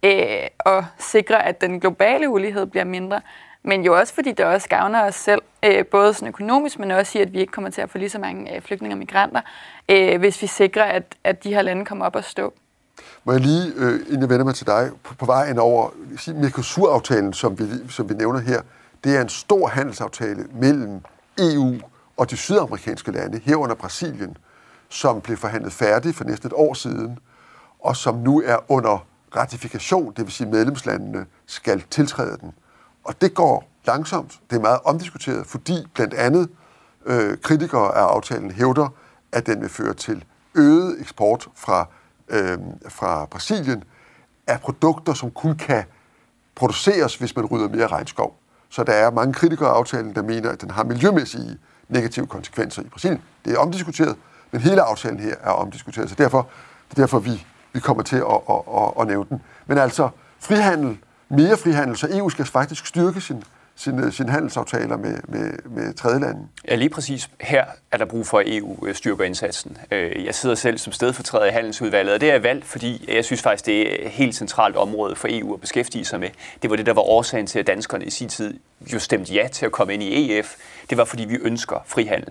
[0.02, 3.20] øh, og sikre, at den globale ulighed bliver mindre,
[3.62, 7.18] men jo også fordi det også gavner os selv, øh, både sådan økonomisk, men også
[7.18, 9.40] i, at vi ikke kommer til at få lige så mange øh, flygtninge og migranter,
[9.88, 12.54] øh, hvis vi sikrer, at, at de her lande kommer op og stå.
[13.24, 16.34] Må jeg lige, øh, inden jeg vender mig til dig, på, på vejen over, sige,
[16.34, 18.60] Mercosur-aftalen, som vi, som vi nævner her,
[19.04, 21.00] det er en stor handelsaftale mellem
[21.38, 21.80] EU
[22.16, 24.36] og de sydamerikanske lande, herunder Brasilien,
[24.88, 27.18] som blev forhandlet færdig for næsten et år siden,
[27.80, 32.52] og som nu er under ratifikation, det vil sige medlemslandene skal tiltræde den.
[33.04, 34.40] Og det går langsomt.
[34.50, 36.48] Det er meget omdiskuteret, fordi blandt andet
[37.06, 38.88] øh, kritikere af aftalen hævder,
[39.32, 41.88] at den vil føre til øget eksport fra,
[42.28, 43.84] øh, fra Brasilien
[44.46, 45.84] af produkter, som kun kan
[46.54, 48.41] produceres, hvis man rydder mere regnskov.
[48.72, 51.58] Så der er mange kritikere af aftalen, der mener, at den har miljømæssige
[51.88, 53.22] negative konsekvenser i Brasilien.
[53.44, 54.16] Det er omdiskuteret,
[54.50, 56.48] men hele aftalen her er omdiskuteret, så derfor,
[56.90, 59.42] det er derfor vi, vi kommer til at, at, at, at nævne den.
[59.66, 60.08] Men altså,
[60.40, 63.44] frihandel, mere frihandel, så EU skal faktisk styrke sin,
[63.82, 66.48] sine, øh, sine handelsaftaler med, med, med tredjelande.
[66.68, 67.30] Ja, lige præcis.
[67.40, 69.78] Her er der brug for, at EU øh, styrker indsatsen.
[69.90, 73.42] Øh, jeg sidder selv som stedfortræder i handelsudvalget, og det er valgt, fordi jeg synes
[73.42, 76.28] faktisk, det er et helt centralt område for EU at beskæftige sig med.
[76.62, 78.58] Det var det, der var årsagen til, at danskerne i sin tid
[78.92, 80.56] jo stemte ja til at komme ind i EF.
[80.90, 82.28] Det var, fordi vi ønsker frihandel.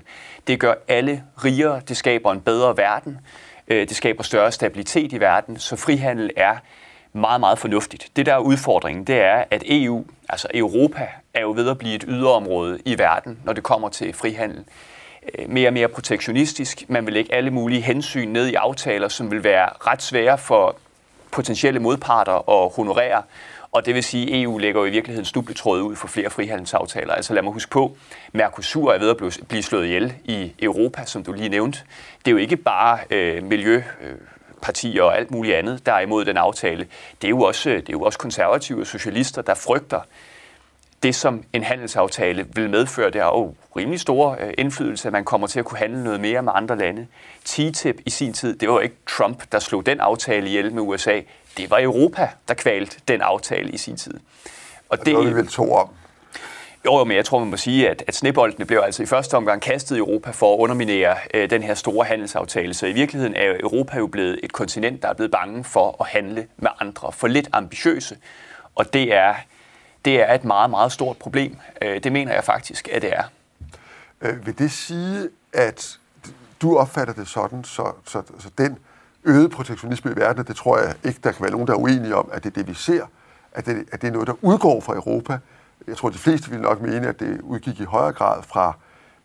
[0.48, 3.18] Det gør alle rigere, det skaber en bedre verden,
[3.68, 6.58] det skaber større stabilitet i verden, så frihandel er
[7.14, 8.10] meget, meget fornuftigt.
[8.16, 11.96] Det, der er udfordringen, det er, at EU, altså Europa, er jo ved at blive
[11.96, 14.64] et yderområde i verden, når det kommer til frihandel.
[15.40, 16.84] Øh, mere og mere protektionistisk.
[16.88, 20.76] Man vil lægge alle mulige hensyn ned i aftaler, som vil være ret svære for
[21.32, 23.24] potentielle modparter at honorere.
[23.72, 27.14] Og det vil sige, at EU lægger jo i virkeligheden stubletråd ud for flere frihandelsaftaler.
[27.14, 27.98] Altså lad mig huske på,
[28.34, 31.80] Mercosur er ved at blive slået ihjel i Europa, som du lige nævnte.
[32.20, 34.16] Det er jo ikke bare øh, miljø, øh,
[34.62, 36.88] partier og alt muligt andet, der er imod den aftale.
[37.22, 40.02] Det er jo også, det er jo også konservative og socialister, der frygter
[41.04, 43.10] det, som en handelsaftale vil medføre.
[43.10, 46.20] Det har jo rimelig stor øh, indflydelse, at man kommer til at kunne handle noget
[46.22, 47.08] mere med andre lande.
[47.46, 51.22] TTIP i sin tid, det var ikke Trump, der slog den aftale ihjel med USA.
[51.58, 54.14] Det var Europa, der kvalte den aftale i sin tid.
[54.14, 54.20] Og,
[54.90, 55.90] og det, det var vi vel to om.
[56.86, 59.62] Jo, men jeg tror, man må sige, at, at sneboldene blev altså i første omgang
[59.62, 62.74] kastet i Europa for at underminere øh, den her store handelsaftale.
[62.74, 66.08] Så i virkeligheden er Europa jo blevet et kontinent, der er blevet bange for at
[66.08, 68.18] handle med andre, for lidt ambitiøse.
[68.76, 69.36] Og det er,
[70.06, 71.58] det er et meget, meget stort problem.
[71.82, 73.24] Øh, det mener jeg faktisk, at det er.
[74.22, 76.00] Øh, vil det sige, at
[76.62, 78.78] du opfatter det sådan, så, så, så den
[79.24, 82.16] øgede protektionisme i verden, det tror jeg ikke, der kan være nogen, der er uenige
[82.16, 83.06] om, at det er det, vi ser,
[83.52, 85.38] at det, at det er noget, der udgår fra Europa,
[85.88, 88.74] jeg tror, de fleste vil nok mene, at det udgik i højere grad fra,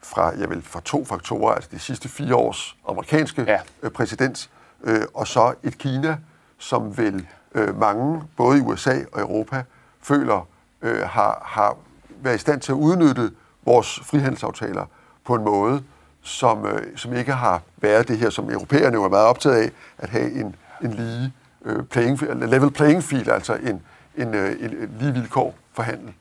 [0.03, 3.59] fra, jeg vil, fra to faktorer, altså de sidste fire års amerikanske ja.
[3.83, 4.51] Øh, præsident,
[4.85, 6.19] øh, og så et Kina,
[6.59, 9.63] som vel øh, mange, både i USA og Europa,
[10.01, 10.47] føler
[10.83, 11.77] øh, har, har
[12.23, 13.31] været i stand til at udnytte
[13.65, 14.87] vores frihandelsaftaler
[15.25, 15.83] på en måde,
[16.23, 19.71] som, øh, som ikke har været det her, som europæerne jo er meget optaget af,
[19.99, 21.33] at have en, en lige
[21.65, 23.83] øh, playing, level playing field, altså en,
[24.17, 26.15] en, øh, en lige vilkår for handel.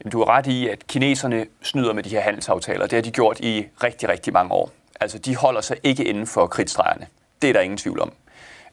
[0.00, 2.82] Jamen, du har ret i, at kineserne snyder med de her handelsaftaler.
[2.82, 4.70] Det har de gjort i rigtig, rigtig mange år.
[5.00, 7.06] Altså, de holder sig ikke inden for kridtstregerne.
[7.42, 8.12] Det er der ingen tvivl om.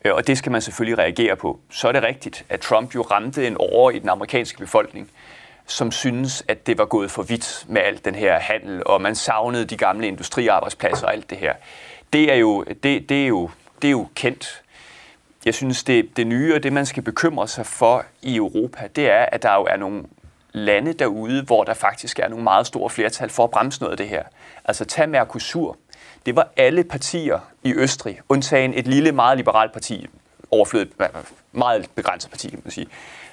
[0.05, 1.59] Øh, og det skal man selvfølgelig reagere på.
[1.69, 5.11] Så er det rigtigt, at Trump jo ramte en over i den amerikanske befolkning,
[5.65, 9.15] som synes, at det var gået for vidt med alt den her handel, og man
[9.15, 11.53] savnede de gamle industriarbejdspladser og alt det her.
[12.13, 13.49] Det er jo, det, det er jo,
[13.81, 14.61] det er jo kendt.
[15.45, 19.09] Jeg synes, det, det nye og det, man skal bekymre sig for i Europa, det
[19.09, 20.03] er, at der jo er nogle
[20.53, 23.97] lande derude, hvor der faktisk er nogle meget store flertal for at bremse noget af
[23.97, 24.23] det her.
[24.65, 25.77] Altså tag Mercosur.
[26.25, 30.07] Det var alle partier i Østrig, undtagen et lille, meget liberalt parti,
[30.51, 30.89] overflødet,
[31.51, 32.87] meget begrænset parti, kan man sige,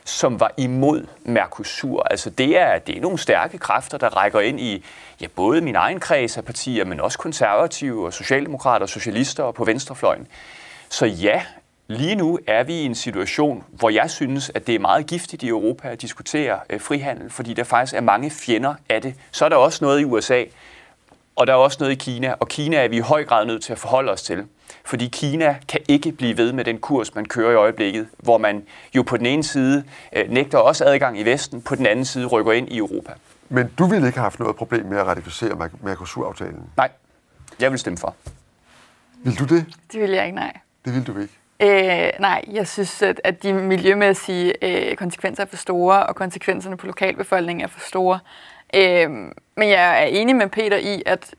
[0.05, 2.03] som var imod Mercosur.
[2.11, 4.85] Altså det er, det er nogle stærke kræfter, der rækker ind i
[5.21, 9.55] ja, både min egen kreds af partier, men også konservative og socialdemokrater og socialister og
[9.55, 10.27] på venstrefløjen.
[10.89, 11.43] Så ja,
[11.91, 15.43] Lige nu er vi i en situation, hvor jeg synes, at det er meget giftigt
[15.43, 19.15] i Europa at diskutere øh, frihandel, fordi der faktisk er mange fjender af det.
[19.31, 20.45] Så er der også noget i USA,
[21.37, 23.63] og der er også noget i Kina, og Kina er vi i høj grad nødt
[23.63, 24.45] til at forholde os til.
[24.85, 28.65] Fordi Kina kan ikke blive ved med den kurs, man kører i øjeblikket, hvor man
[28.97, 29.85] jo på den ene side
[30.17, 33.13] øh, nægter også adgang i Vesten, på den anden side rykker ind i Europa.
[33.49, 36.63] Men du ville ikke have haft noget problem med at ratificere Mercosur-aftalen?
[36.77, 36.91] Nej,
[37.61, 38.15] jeg vil stemme for.
[39.25, 39.67] Vil du det?
[39.93, 40.53] Det vil jeg ikke, nej.
[40.85, 41.40] Det vil du ikke.
[41.63, 46.77] Øh, nej, jeg synes, at, at de miljømæssige øh, konsekvenser er for store, og konsekvenserne
[46.77, 48.19] på lokalbefolkningen er for store.
[48.75, 49.11] Øh,
[49.57, 51.35] men jeg er enig med Peter i, at,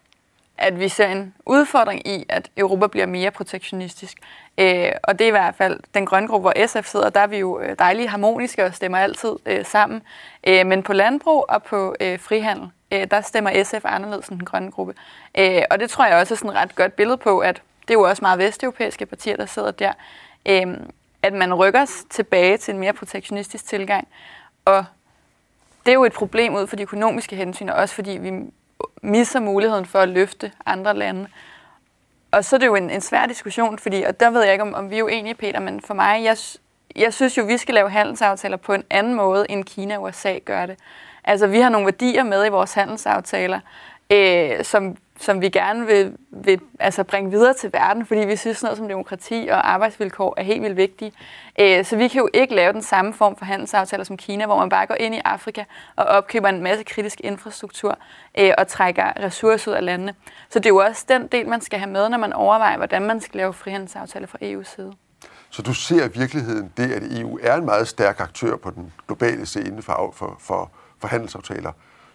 [0.58, 4.18] at vi ser en udfordring i, at Europa bliver mere protektionistisk.
[4.58, 7.28] Øh, og det er i hvert fald den grønne gruppe, hvor SF sidder, der er
[7.28, 10.02] vi jo øh, dejlige harmoniske og stemmer altid øh, sammen.
[10.48, 14.46] Øh, men på landbrug og på øh, frihandel, øh, der stemmer SF anderledes end den
[14.46, 14.94] grønne gruppe.
[15.38, 17.96] Øh, og det tror jeg også er sådan et ret godt billede på, at det
[17.96, 19.94] er jo også meget vesteuropæiske partier, der sidder der,
[20.46, 20.78] øh,
[21.24, 24.08] at man rykker tilbage til en mere protektionistisk tilgang.
[24.66, 24.86] Og
[25.86, 28.32] det er jo et problem ud for de økonomiske hensyn, og også fordi vi
[29.02, 31.28] misser muligheden for at løfte andre lande.
[32.32, 34.64] Og så er det jo en, en svær diskussion, fordi, og der ved jeg ikke,
[34.64, 36.38] om, om vi er uenige, Peter, men for mig, jeg,
[36.96, 40.38] jeg synes jo, vi skal lave handelsaftaler på en anden måde, end Kina og USA
[40.46, 40.80] gør det.
[41.24, 43.60] Altså, vi har nogle værdier med i vores handelsaftaler,
[44.12, 48.64] øh, som som vi gerne vil, vil altså bringe videre til verden, fordi vi synes
[48.64, 51.12] noget som demokrati og arbejdsvilkår er helt vildt vigtige.
[51.60, 54.60] Øh, så vi kan jo ikke lave den samme form for handelsaftaler som Kina, hvor
[54.60, 55.64] man bare går ind i Afrika
[55.96, 57.98] og opkøber en masse kritisk infrastruktur
[58.40, 60.14] øh, og trækker ressourcer ud af landene.
[60.50, 63.02] Så det er jo også den del, man skal have med, når man overvejer, hvordan
[63.02, 64.94] man skal lave frihandelsaftaler fra EU's side.
[65.50, 68.94] Så du ser i virkeligheden det, at EU er en meget stærk aktør på den
[69.08, 71.72] globale scene for, for, for, for handelsaftaler,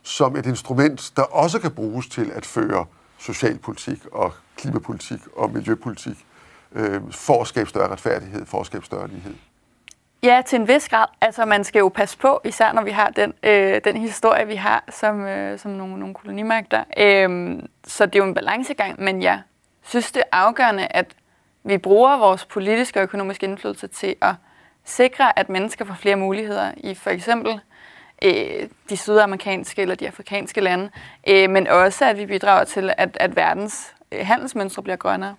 [0.07, 2.87] som et instrument, der også kan bruges til at føre
[3.19, 6.16] socialpolitik og klimapolitik og miljøpolitik
[6.73, 9.35] øh, for at skabe større retfærdighed, for at skabe større lighed?
[10.23, 11.07] Ja, til en vis grad.
[11.21, 14.55] Altså, man skal jo passe på, især når vi har den, øh, den historie, vi
[14.55, 16.85] har som, øh, som nogle, nogle kolonimagter.
[16.99, 19.40] Øh, så det er jo en balancegang, men jeg
[19.83, 21.07] synes, det er afgørende, at
[21.64, 24.35] vi bruger vores politiske og økonomiske indflydelse til at
[24.85, 27.59] sikre, at mennesker får flere muligheder i for eksempel øh,
[28.91, 30.91] de sydamerikanske eller de afrikanske lande,
[31.29, 35.35] øh, men også at vi bidrager til, at, at verdens øh, handelsmønstre bliver grønnere.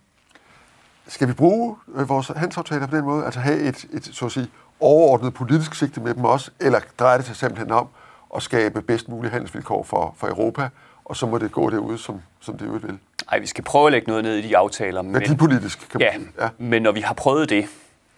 [1.08, 4.32] Skal vi bruge øh, vores handelsaftaler på den måde, altså have et, et så at
[4.32, 4.48] sige,
[4.80, 7.88] overordnet politisk sigte med dem også, eller drejer det sig simpelthen om
[8.36, 10.70] at skabe bedst mulige handelsvilkår for, for Europa,
[11.06, 13.00] og så må det gå derude, som, som det vil.
[13.32, 15.02] Nej, vi skal prøve at lægge noget ned i de aftaler.
[15.02, 16.30] Men, Værdipolitisk, kan man ja, sige.
[16.42, 17.68] Ja, men når vi har prøvet det,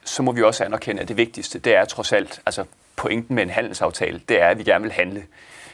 [0.04, 2.66] så må vi også anerkende, at det vigtigste, det er trods alt, altså
[3.00, 5.24] pointen med en handelsaftale, det er, at vi gerne vil handle.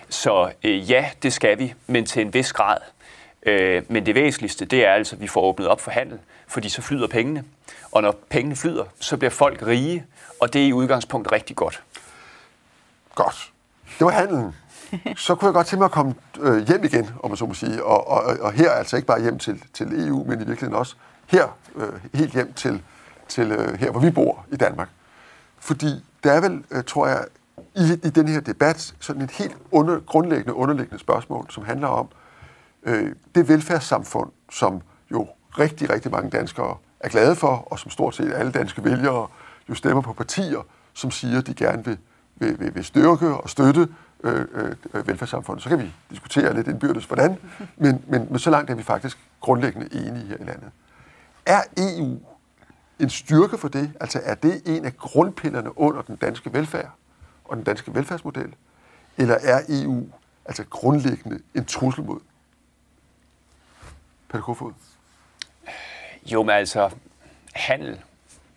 [0.10, 2.78] Så øh, ja, det skal vi, men til en vis grad.
[3.46, 6.70] Øh, men det væsentligste, det er altså, at vi får åbnet op for handel, fordi
[6.70, 7.44] så flyder pengene.
[7.92, 10.06] Og når pengene flyder, så bliver folk rige,
[10.42, 11.84] og det er i udgangspunktet rigtig godt.
[13.16, 13.52] Godt.
[14.00, 14.56] Det var handelen.
[15.18, 17.54] Så kunne jeg godt tænke mig at komme øh, hjem igen, om man så må
[17.54, 17.84] sige.
[17.84, 20.96] Og, og, og her altså ikke bare hjem til, til EU, men i virkeligheden også
[21.28, 22.82] her, øh, helt hjem til,
[23.28, 24.90] til øh, her, hvor vi bor i Danmark.
[25.60, 27.26] Fordi der er vel, øh, tror jeg,
[27.76, 32.08] i, i den her debat sådan et helt under, grundlæggende, underliggende spørgsmål, som handler om
[32.84, 35.28] øh, det velfærdssamfund, som jo
[35.60, 39.28] rigtig, rigtig mange danskere er glade for, og som stort set alle danske vælgere
[39.70, 41.98] jo stemmer på partier, som siger, at de gerne vil,
[42.36, 43.88] vil, vil, vil styrke og støtte
[44.24, 44.46] øh,
[44.94, 45.64] øh, velfærdssamfundet.
[45.64, 47.38] Så kan vi diskutere lidt indbyrdes, hvordan,
[47.78, 50.72] men, men, men så langt er vi faktisk grundlæggende enige her i landet.
[51.46, 52.20] Er EU
[53.00, 53.92] en styrke for det?
[54.00, 56.90] Altså er det en af grundpillerne under den danske velfærd
[57.46, 58.54] og den danske velfærdsmodel?
[59.18, 60.08] Eller er EU
[60.46, 62.20] altså grundlæggende en trussel mod?
[64.30, 64.74] Peter Kofod?
[66.26, 66.90] Jo, men altså,
[67.54, 68.02] handel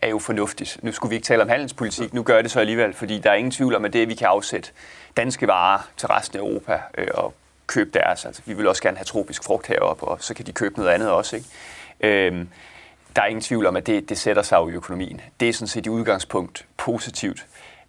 [0.03, 0.79] er jo fornuftigt.
[0.83, 3.35] Nu skulle vi ikke tale om handelspolitik, nu gør det så alligevel, fordi der er
[3.35, 4.71] ingen tvivl om, at det, at vi kan afsætte
[5.17, 7.35] danske varer til resten af Europa øh, og
[7.67, 8.25] købe deres.
[8.25, 10.91] Altså, vi vil også gerne have tropisk frugt heroppe, og så kan de købe noget
[10.91, 11.37] andet også.
[11.37, 11.49] Ikke?
[12.01, 12.49] Øhm,
[13.17, 15.21] der er ingen tvivl om, at det, det sætter sig jo i økonomien.
[15.41, 17.47] Det er sådan set i udgangspunkt positivt.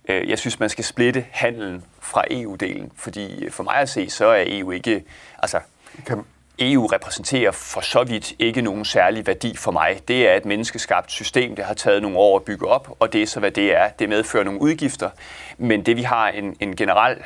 [0.10, 4.26] Øh, jeg synes, man skal splitte handelen fra EU-delen, fordi for mig at se, så
[4.26, 5.04] er EU ikke...
[5.40, 5.60] Altså,
[6.06, 6.24] kan...
[6.62, 10.02] EU repræsenterer for så vidt ikke nogen særlig værdi for mig.
[10.08, 13.24] Det er et menneskeskabt system, det har taget nogle år at bygge op, og det
[13.24, 13.90] er så, hvad det er.
[13.90, 15.10] Det medfører nogle udgifter,
[15.58, 17.18] men det vi har en, en generel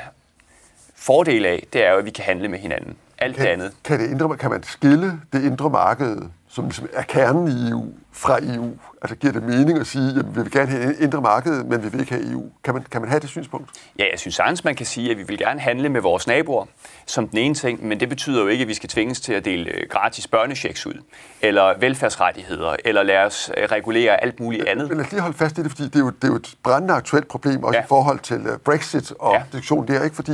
[0.96, 2.98] fordel af, det er jo, at vi kan handle med hinanden.
[3.18, 3.72] Alt kan, det andet.
[3.84, 6.22] Kan, det indre, kan man skille det indre marked
[6.54, 8.72] som ligesom er kernen i EU, fra EU?
[9.02, 11.90] Altså giver det mening at sige, at vi vil gerne have indre marked, men vi
[11.90, 12.44] vil ikke have EU?
[12.64, 13.70] Kan man, kan man have det synspunkt?
[14.00, 16.66] Ja, jeg synes sagtens, man kan sige, at vi vil gerne handle med vores naboer
[17.06, 19.46] som den ene ting, men det betyder jo ikke, at vi skal tvinges til at
[19.46, 21.02] dele øh, gratis børnechecks ud,
[21.42, 24.88] eller velfærdsrettigheder, eller lade os øh, regulere alt muligt andet.
[24.90, 26.36] Men lad os lige holde fast i det, fordi det er jo, det er jo
[26.36, 27.84] et brændende aktuelt problem, også ja.
[27.84, 29.44] i forhold til øh, Brexit og ja.
[29.52, 30.16] diskussionen der, ikke?
[30.16, 30.34] fordi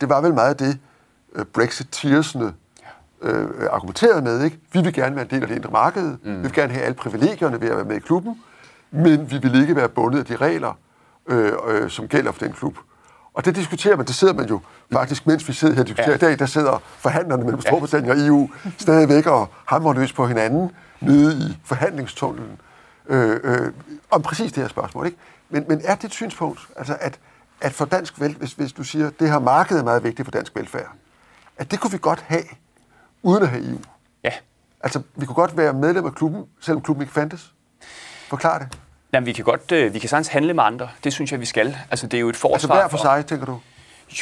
[0.00, 0.78] det var vel meget det,
[1.52, 2.54] Brexiteersne
[3.22, 4.44] øh, argumenteret med.
[4.44, 4.58] Ikke?
[4.72, 6.16] Vi vil gerne være en del af det indre marked.
[6.24, 6.36] Mm.
[6.36, 8.42] Vi vil gerne have alle privilegierne ved at være med i klubben.
[8.90, 10.78] Men vi vil ikke være bundet af de regler,
[11.28, 12.78] øh, øh, som gælder for den klub.
[13.34, 14.60] Og det diskuterer man, det sidder man jo
[14.92, 16.14] faktisk, mens vi sidder her og diskuterer ja.
[16.14, 18.48] i dag, der sidder forhandlerne mellem Storbritannien og EU
[18.78, 20.70] stadigvæk og hamrer løs på hinanden.
[21.00, 22.60] nede i forhandlingstunnelen
[23.08, 23.72] øh, øh,
[24.10, 25.06] om præcis det her spørgsmål.
[25.06, 25.18] Ikke?
[25.50, 27.18] Men, men er det et synspunkt, altså at,
[27.60, 30.26] at for dansk vel, hvis, hvis du siger, at det her marked er meget vigtigt
[30.26, 30.88] for dansk velfærd,
[31.56, 32.42] at det kunne vi godt have,
[33.24, 33.78] uden at have EU?
[34.24, 34.30] Ja.
[34.80, 37.54] Altså, vi kunne godt være medlem af klubben, selvom klubben ikke fandtes.
[38.28, 38.78] Forklar det.
[39.12, 40.88] Jamen, vi kan godt, øh, vi kan sagtens handle med andre.
[41.04, 41.76] Det synes jeg, vi skal.
[41.90, 43.60] Altså, det er jo et forsvar Altså hver for sig, tænker du?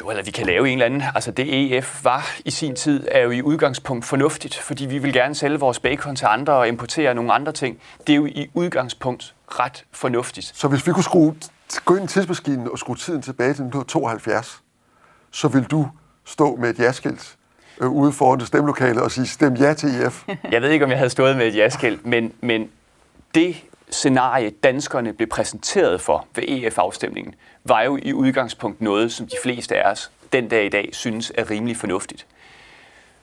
[0.01, 1.03] Jo, eller vi kan lave en eller anden.
[1.15, 5.13] Altså det EF var i sin tid, er jo i udgangspunkt fornuftigt, fordi vi vil
[5.13, 7.79] gerne sælge vores bacon til andre og importere nogle andre ting.
[8.07, 10.53] Det er jo i udgangspunkt ret fornuftigt.
[10.55, 11.35] Så hvis vi kunne skrue,
[11.85, 14.63] gå ind i tidsmaskinen og skrue tiden tilbage til 1972,
[15.31, 15.89] så vil du
[16.25, 17.37] stå med et jaskilt
[17.83, 20.25] øh, ude foran det stemmelokalet og sige, stem ja til EF.
[20.51, 22.71] Jeg ved ikke, om jeg havde stået med et jaskilt, men, men
[23.35, 23.57] det
[23.91, 29.77] scenarie, danskerne blev præsenteret for ved EF-afstemningen, var jo i udgangspunkt noget, som de fleste
[29.77, 32.27] af os den dag i dag synes er rimelig fornuftigt.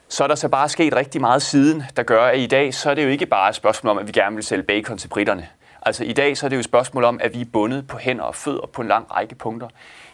[0.08, 2.90] Så er der så bare sket rigtig meget siden, der gør, at i dag så
[2.90, 5.08] er det jo ikke bare et spørgsmål om, at vi gerne vil sælge bacon til
[5.08, 5.48] britterne.
[5.82, 7.98] Altså i dag så er det jo et spørgsmål om, at vi er bundet på
[7.98, 9.68] hænder og fødder på en lang række punkter.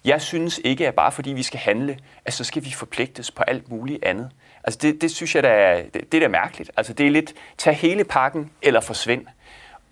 [0.05, 3.43] Jeg synes ikke, at bare fordi vi skal handle, at så skal vi forpligtes på
[3.43, 4.31] alt muligt andet.
[4.65, 6.71] Altså det, det synes jeg, da er, det, det er da mærkeligt.
[6.77, 9.27] Altså det er lidt, tag hele pakken eller forsvind.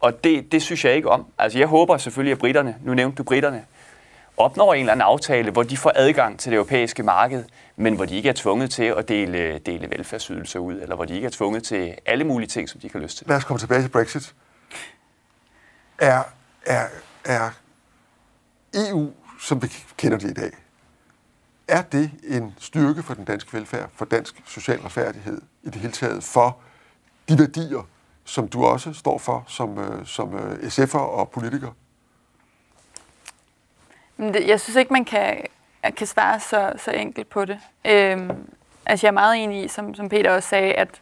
[0.01, 1.27] Og det, det synes jeg ikke om.
[1.39, 3.65] Altså jeg håber selvfølgelig, at britterne, nu nævnte du britterne,
[4.37, 7.45] opnår en eller anden aftale, hvor de får adgang til det europæiske marked,
[7.77, 11.15] men hvor de ikke er tvunget til at dele, dele velfærdsydelser ud, eller hvor de
[11.15, 13.27] ikke er tvunget til alle mulige ting, som de kan lyst til.
[13.29, 14.35] Lad os komme tilbage til Brexit.
[16.05, 16.23] Er,
[16.67, 16.87] er,
[17.25, 17.51] er
[18.75, 20.51] EU, som vi kender det i dag,
[21.69, 25.93] er det en styrke for den danske velfærd, for dansk social retfærdighed i det hele
[25.93, 26.59] taget, for
[27.29, 27.88] de værdier,
[28.25, 31.71] som du også står for som, øh, som øh, SF'er og politiker?
[34.17, 35.47] Men det, jeg synes ikke, man kan,
[35.97, 37.59] kan svare så, så enkelt på det.
[37.85, 38.31] Øhm,
[38.87, 41.01] altså jeg er meget enig i, som, som Peter også sagde, at,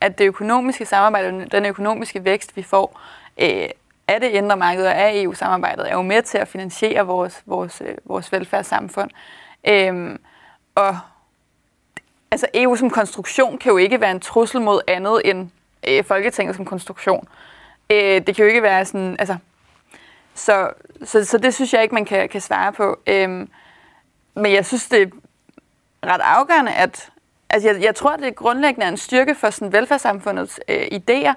[0.00, 3.00] at det økonomiske samarbejde, den økonomiske vækst, vi får
[3.38, 3.68] øh,
[4.08, 7.82] af det indre marked og af EU-samarbejdet, er jo med til at finansiere vores, vores,
[7.86, 9.10] øh, vores velfærdssamfund.
[9.68, 10.20] Øhm,
[10.74, 10.98] og
[12.30, 15.50] altså EU som konstruktion kan jo ikke være en trussel mod andet end
[15.88, 17.28] øh, Folketinget som konstruktion.
[17.90, 19.36] Øh, det kan jo ikke være sådan, altså,
[20.34, 20.70] så,
[21.04, 22.98] så, så det synes jeg ikke, man kan, kan svare på.
[23.06, 23.50] Øhm,
[24.34, 25.06] men jeg synes, det er
[26.06, 27.10] ret afgørende, at
[27.50, 31.32] altså jeg, jeg tror, det grundlæggende er en styrke for sådan velfærdssamfundets øh, idéer,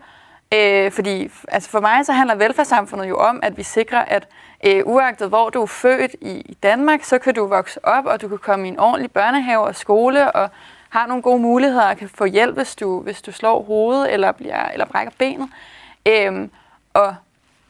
[0.54, 4.28] øh, fordi altså for mig så handler velfærdssamfundet jo om, at vi sikrer, at
[4.66, 8.28] øh, uagtet hvor du er født i, Danmark, så kan du vokse op, og du
[8.28, 10.50] kan komme i en ordentlig børnehave og skole, og
[10.90, 14.32] har nogle gode muligheder og kan få hjælp, hvis du, hvis du slår hovedet eller,
[14.32, 15.50] bliver, eller brækker benet.
[16.06, 16.50] Øh,
[16.94, 17.16] og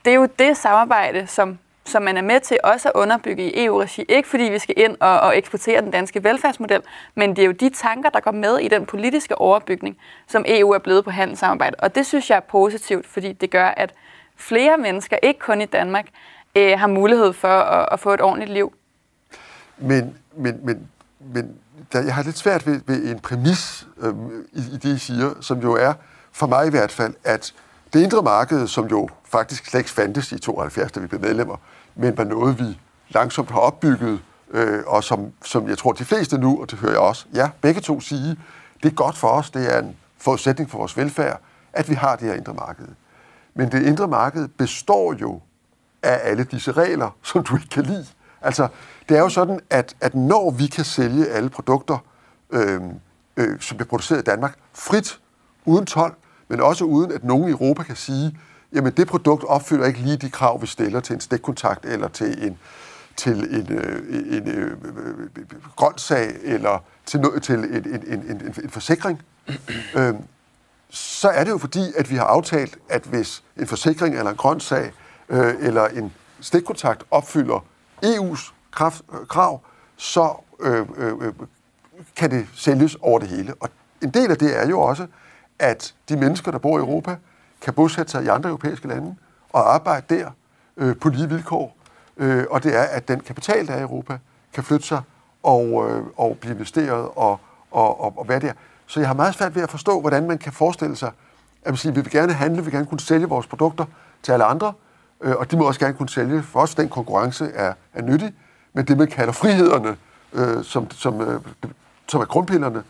[0.05, 3.65] det er jo det samarbejde, som, som man er med til også at underbygge i
[3.65, 4.05] EU-regi.
[4.09, 6.81] Ikke fordi vi skal ind og, og eksportere den danske velfærdsmodel,
[7.15, 10.71] men det er jo de tanker, der går med i den politiske overbygning, som EU
[10.71, 11.75] er blevet på handelssamarbejde.
[11.79, 13.93] Og det synes jeg er positivt, fordi det gør, at
[14.35, 16.05] flere mennesker, ikke kun i Danmark,
[16.55, 18.73] øh, har mulighed for at, at få et ordentligt liv.
[19.77, 20.87] Men, men, men,
[21.19, 21.57] men
[21.93, 24.13] der, jeg har lidt svært ved, ved en præmis øh,
[24.53, 25.93] i, i det, I siger, som jo er,
[26.31, 27.53] for mig i hvert fald, at
[27.93, 31.55] det indre marked, som jo faktisk slet ikke fandtes i 72, da vi blev medlemmer,
[31.95, 34.19] men var noget, vi langsomt har opbygget,
[34.51, 37.49] øh, og som, som jeg tror, de fleste nu, og det hører jeg også, ja,
[37.61, 38.37] begge to sige,
[38.83, 41.41] det er godt for os, det er en forudsætning for vores velfærd,
[41.73, 42.87] at vi har det her indre marked.
[43.53, 45.41] Men det indre marked består jo
[46.03, 48.05] af alle disse regler, som du ikke kan lide.
[48.41, 48.67] Altså,
[49.09, 51.97] det er jo sådan, at, at når vi kan sælge alle produkter,
[52.49, 52.81] øh,
[53.37, 55.19] øh, som bliver produceret i Danmark, frit,
[55.65, 56.13] uden tolv,
[56.51, 58.37] men også uden at nogen i Europa kan sige,
[58.73, 62.47] jamen det produkt opfylder ikke lige de krav, vi stiller til en stikkontakt eller til
[62.47, 62.57] en,
[63.15, 68.19] til en, øh, en, øh, øh, en, en grøntsag eller til, til en, en, en,
[68.29, 69.21] en, en forsikring,
[69.95, 70.17] øhm,
[70.89, 74.37] så er det jo fordi, at vi har aftalt, at hvis en forsikring eller en
[74.37, 74.91] grøntsag
[75.29, 77.65] øh, eller en stikkontakt opfylder
[78.05, 79.61] EU's kraft, øh, krav,
[79.97, 81.33] så øh, øh,
[82.15, 83.53] kan det sælges over det hele.
[83.59, 83.69] Og
[84.01, 85.07] en del af det er jo også,
[85.61, 87.15] at de mennesker, der bor i Europa,
[87.61, 89.15] kan bosætte sig i andre europæiske lande
[89.49, 90.29] og arbejde der
[90.77, 91.77] øh, på lige vilkår.
[92.17, 94.17] Øh, og det er, at den kapital, der er i Europa,
[94.53, 95.01] kan flytte sig
[95.43, 97.39] og, øh, og blive investeret og,
[97.71, 98.53] og, og, og være der.
[98.87, 101.11] Så jeg har meget svært ved at forstå, hvordan man kan forestille sig,
[101.63, 103.85] at man siger, vi vil gerne handle, vi vil gerne kunne sælge vores produkter
[104.23, 104.73] til alle andre,
[105.21, 106.43] øh, og de må også gerne kunne sælge.
[106.43, 108.33] For os den konkurrence er, er nyttig,
[108.73, 109.97] men det, man kalder frihederne,
[110.33, 111.41] øh, som, som, øh,
[112.07, 112.83] som er grundpillerne,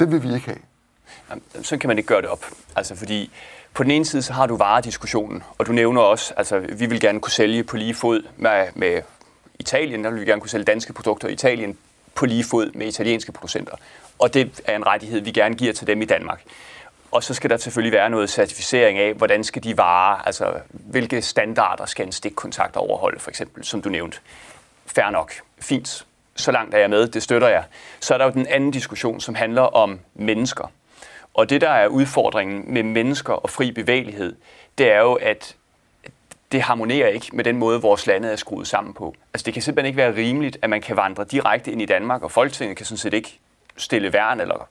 [0.00, 0.69] det vil vi ikke have.
[1.30, 2.46] Jamen, så kan man ikke gøre det op.
[2.76, 3.30] Altså fordi
[3.74, 7.00] på den ene side, så har du varediskussionen, og du nævner også, altså vi vil
[7.00, 9.02] gerne kunne sælge på lige fod med, med
[9.58, 11.78] Italien, der vil vi gerne kunne sælge danske produkter i Italien
[12.14, 13.76] på lige fod med italienske producenter.
[14.18, 16.42] Og det er en rettighed, vi gerne giver til dem i Danmark.
[17.10, 21.22] og så skal der selvfølgelig være noget certificering af, hvordan skal de varer, altså hvilke
[21.22, 24.18] standarder skal en stikkontakt overholde, for eksempel, som du nævnte.
[24.86, 25.32] Fær nok.
[25.60, 26.06] Fint.
[26.36, 27.64] Så langt er jeg med, det støtter jeg.
[28.00, 30.72] Så er der jo den anden diskussion, som handler om mennesker.
[31.34, 34.36] Og det, der er udfordringen med mennesker og fri bevægelighed,
[34.78, 35.56] det er jo, at
[36.52, 39.14] det harmonerer ikke med den måde, vores lande er skruet sammen på.
[39.34, 42.22] Altså, det kan simpelthen ikke være rimeligt, at man kan vandre direkte ind i Danmark,
[42.22, 43.38] og Folketinget kan sådan set ikke
[43.76, 44.68] stille værn eller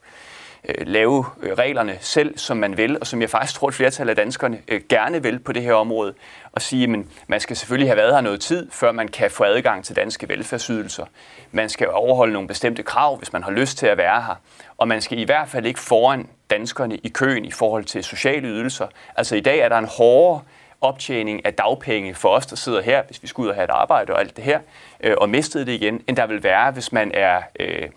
[0.68, 4.08] øh, lave øh, reglerne selv, som man vil, og som jeg faktisk tror, at flertal
[4.08, 6.14] af danskerne øh, gerne vil på det her område,
[6.52, 9.44] og sige, at man skal selvfølgelig have været her noget tid, før man kan få
[9.44, 11.04] adgang til danske velfærdsydelser.
[11.52, 14.34] Man skal overholde nogle bestemte krav, hvis man har lyst til at være her,
[14.78, 18.48] og man skal i hvert fald ikke foran danskerne i køen i forhold til sociale
[18.48, 18.86] ydelser.
[19.16, 20.40] Altså i dag er der en hårdere
[20.80, 23.70] optjening af dagpenge for os, der sidder her, hvis vi skulle ud og have et
[23.70, 24.60] arbejde og alt det her,
[25.00, 27.88] øh, og mistede det igen, end der vil være, hvis man er øh,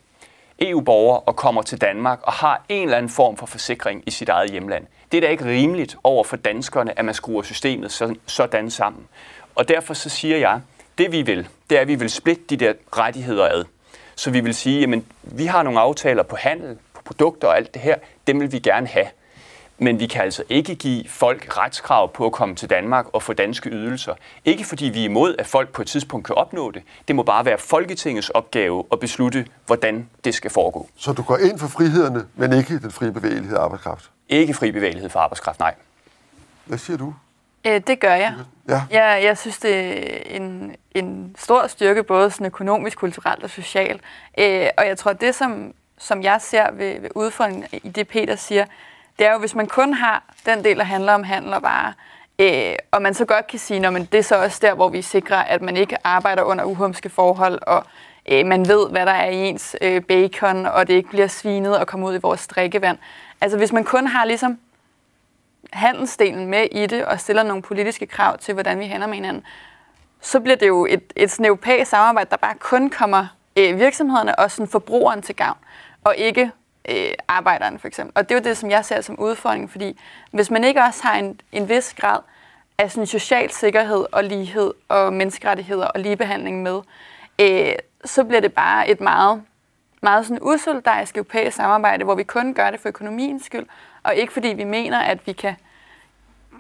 [0.60, 4.30] EU-borger og kommer til Danmark og har en eller anden form for forsikring i sit
[4.30, 4.86] eget hjemland.
[5.12, 7.92] Det er da ikke rimeligt over for danskerne, at man skruer systemet
[8.28, 9.08] sådan sammen.
[9.56, 10.62] Og derfor så siger jeg,
[10.98, 13.66] det vi vil, det er, at vi vil splitte de der rettigheder ad.
[14.16, 17.74] Så vi vil sige, at vi har nogle aftaler på handel, på produkter og alt
[17.74, 17.96] det her,
[18.28, 19.08] dem vil vi gerne have.
[19.84, 23.34] Men vi kan altså ikke give folk retskrav på at komme til Danmark og få
[23.34, 24.14] danske ydelser.
[24.46, 26.84] Ikke fordi vi er imod, at folk på et tidspunkt kan opnå det.
[27.08, 30.90] Det må bare være Folketingets opgave at beslutte, hvordan det skal foregå.
[30.96, 34.10] Så du går ind for frihederne, men ikke den frie bevægelighed af arbejdskraft?
[34.30, 35.76] Ikke fri bevægelighed for arbejdskraft, nej.
[36.66, 37.14] Hvad siger du?
[37.66, 38.34] Øh, det gør jeg.
[38.70, 38.82] Ja.
[38.92, 44.02] Jeg, jeg synes, det er en, en stor styrke, både sådan økonomisk, kulturelt og socialt.
[44.38, 48.36] Øh, og jeg tror, det som, som jeg ser ved, ved udfordringen i det, Peter
[48.36, 48.66] siger,
[49.20, 51.94] det er jo, hvis man kun har den del, der handler om handel og varer,
[52.40, 55.02] øh, og man så godt kan sige, at det er så også der, hvor vi
[55.02, 57.86] sikrer, at man ikke arbejder under uhumske forhold, og
[58.26, 61.80] øh, man ved, hvad der er i ens øh, bacon, og det ikke bliver svinet
[61.80, 62.98] og kommer ud i vores drikkevand.
[63.42, 64.60] Altså hvis man kun har ligesom
[65.74, 69.44] handelsdelen med i det, og stiller nogle politiske krav til, hvordan vi handler med hinanden,
[70.22, 74.40] så bliver det jo et, et sådan europæisk samarbejde, der bare kun kommer øh, virksomhederne
[74.40, 75.58] og sådan forbrugeren til gavn,
[76.04, 76.52] og ikke
[76.90, 78.12] øh, arbejderen for eksempel.
[78.16, 80.00] Og det er jo det, som jeg ser som udfordring, fordi
[80.32, 82.20] hvis man ikke også har en, en vis grad
[82.78, 86.82] af sådan social sikkerhed og lighed og menneskerettigheder og ligebehandling med,
[87.40, 87.76] øh,
[88.06, 89.44] så bliver det bare et meget,
[90.02, 93.66] meget sådan usolidarisk europæisk samarbejde, hvor vi kun gør det for økonomiens skyld,
[94.04, 95.56] og ikke fordi vi mener, at vi kan,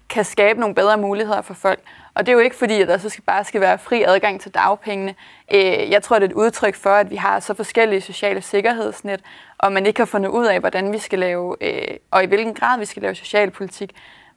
[0.10, 1.80] kan skabe nogle bedre muligheder for folk.
[2.16, 4.42] Og det er jo ikke fordi, at der så skal bare skal være fri adgang
[4.42, 5.16] til dagpengene.
[5.54, 9.22] Øh, jeg tror, det er et udtryk for, at vi har så forskellige sociale sikkerhedsnet,
[9.64, 12.54] og man ikke har fundet ud af, hvordan vi skal lave, øh, og i hvilken
[12.54, 13.92] grad vi skal lave socialpolitik.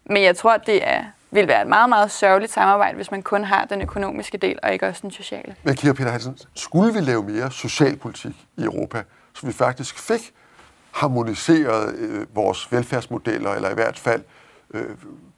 [0.04, 3.44] Men jeg tror, det er, vil være et meget, meget sørgeligt samarbejde, hvis man kun
[3.44, 5.56] har den økonomiske del, og ikke også den sociale.
[5.62, 9.02] Men Kira Peter Hansen, skulle vi lave mere socialpolitik i Europa,
[9.34, 10.32] så vi faktisk fik
[10.92, 14.22] harmoniseret øh, vores velfærdsmodeller, eller i hvert fald
[14.74, 14.90] øh,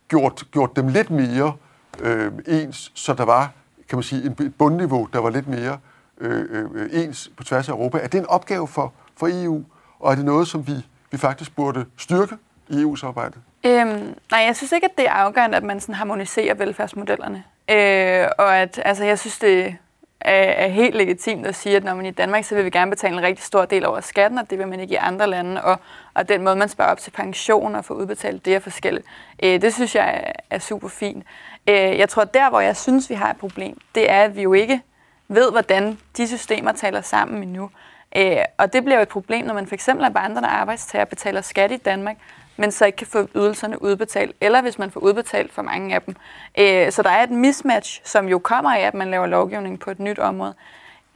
[0.08, 1.52] gjort, gjort dem lidt mere
[2.00, 3.52] øh, ens, så der var
[3.88, 5.78] kan man sige, et bundniveau, der var lidt mere
[6.18, 7.98] øh, øh, øh, ens på tværs af Europa.
[7.98, 9.64] Er det en opgave for, for EU,
[10.00, 10.72] og er det noget, som vi,
[11.10, 12.36] vi faktisk burde styrke
[12.68, 13.38] i EU-samarbejdet?
[13.64, 17.44] Øhm, nej, jeg synes ikke, at det er afgørende, at man sådan harmoniserer velfærdsmodellerne.
[17.70, 19.76] Øh, og at, altså, jeg synes, det
[20.20, 22.90] er, er helt legitimt at sige, at når man i Danmark, så vil vi gerne
[22.90, 25.64] betale en rigtig stor del over skatten, og det vil man ikke i andre lande.
[25.64, 25.78] Og,
[26.14, 29.06] og den måde, man sparer op til pension og får udbetalt, det er forskelligt.
[29.42, 31.24] Øh, det synes jeg er, er super fint.
[31.68, 34.42] Øh, jeg tror, der, hvor jeg synes, vi har et problem, det er, at vi
[34.42, 34.80] jo ikke
[35.28, 37.70] ved, hvordan de systemer taler sammen endnu.
[38.16, 41.08] Øh, og det bliver jo et problem, når man for eksempel er vandrende arbejdstager og
[41.08, 42.16] betaler skat i Danmark,
[42.56, 46.02] men så ikke kan få ydelserne udbetalt, eller hvis man får udbetalt for mange af
[46.02, 46.16] dem.
[46.58, 49.90] Øh, så der er et mismatch, som jo kommer af, at man laver lovgivning på
[49.90, 50.54] et nyt område.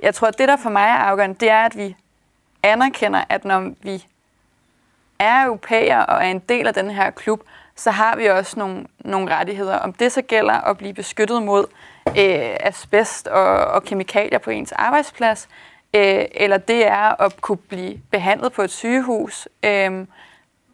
[0.01, 1.97] Jeg tror, at det, der for mig er afgørende, det er, at vi
[2.63, 4.07] anerkender, at når vi
[5.19, 7.43] er europæer og er en del af den her klub,
[7.77, 9.79] så har vi også nogle, nogle rettigheder.
[9.79, 11.67] Om det så gælder at blive beskyttet mod
[12.07, 15.49] øh, asbest og, og kemikalier på ens arbejdsplads,
[15.95, 20.07] øh, eller det er at kunne blive behandlet på et sygehus, øh,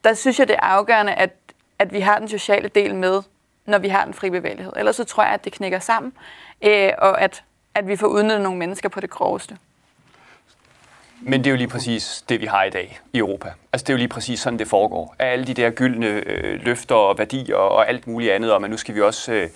[0.05, 1.31] der synes jeg, det er afgørende, at,
[1.79, 3.23] at vi har den sociale del med,
[3.66, 4.73] når vi har den fri bevægelighed.
[4.77, 6.12] Ellers så tror jeg, at det knækker sammen,
[6.62, 7.45] øh, og at,
[7.75, 9.59] at vi får udnyttet nogle mennesker på det groveste.
[11.21, 13.53] Men det er jo lige præcis det, vi har i dag i Europa.
[13.73, 15.14] Altså det er jo lige præcis sådan, det foregår.
[15.19, 18.77] Alle de der gyldne øh, løfter og værdier og alt muligt andet, og men nu
[18.77, 19.49] skal vi også øh,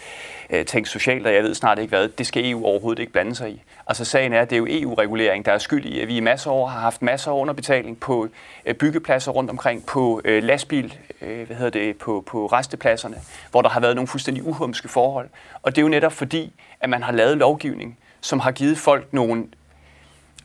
[0.53, 3.51] øh, socialt, og jeg ved snart ikke hvad, det skal EU overhovedet ikke blande sig
[3.51, 3.63] i.
[3.87, 6.21] Altså sagen er, at det er jo EU-regulering, der er skyld i, at vi i
[6.21, 8.29] masser af år har haft masser af underbetaling på
[8.67, 13.17] øh, byggepladser rundt omkring, på øh, lastbil, øh, hvad hedder det, på, på restepladserne,
[13.51, 15.29] hvor der har været nogle fuldstændig uhumske forhold.
[15.63, 19.13] Og det er jo netop fordi, at man har lavet lovgivning, som har givet folk
[19.13, 19.47] nogle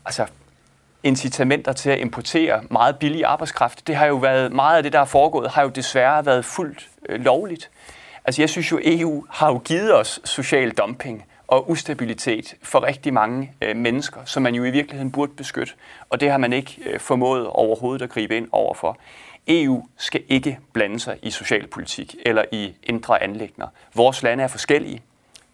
[0.04, 0.26] altså,
[1.02, 3.86] incitamenter til at importere meget billig arbejdskraft.
[3.86, 6.88] Det har jo været, meget af det, der er foregået, har jo desværre været fuldt
[7.08, 7.70] øh, lovligt.
[8.28, 13.14] Altså jeg synes jo, EU har jo givet os social dumping og ustabilitet for rigtig
[13.14, 15.72] mange øh, mennesker, som man jo i virkeligheden burde beskytte.
[16.08, 18.98] Og det har man ikke øh, formået overhovedet at gribe ind overfor.
[19.46, 23.66] EU skal ikke blande sig i socialpolitik eller i indre anlægner.
[23.94, 25.02] Vores lande er forskellige.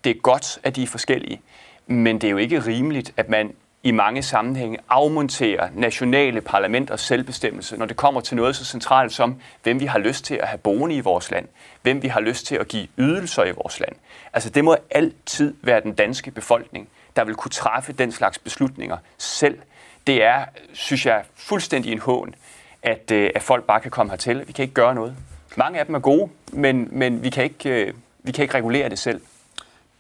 [0.05, 1.41] Det er godt, at de er forskellige.
[1.87, 3.53] Men det er jo ikke rimeligt, at man
[3.85, 9.37] i mange sammenhænge afmonterer nationale parlamenters selvbestemmelse, når det kommer til noget så centralt som,
[9.62, 11.49] hvem vi har lyst til at have boende i vores land,
[11.82, 13.93] hvem vi har lyst til at give ydelser i vores land.
[14.32, 18.97] Altså det må altid være den danske befolkning, der vil kunne træffe den slags beslutninger
[19.18, 19.59] selv.
[20.07, 22.35] Det er, synes jeg, fuldstændig en hån,
[22.82, 24.47] at, øh, at folk bare kan komme hertil.
[24.47, 25.16] Vi kan ikke gøre noget.
[25.57, 28.89] Mange af dem er gode, men, men vi, kan ikke, øh, vi kan ikke regulere
[28.89, 29.20] det selv.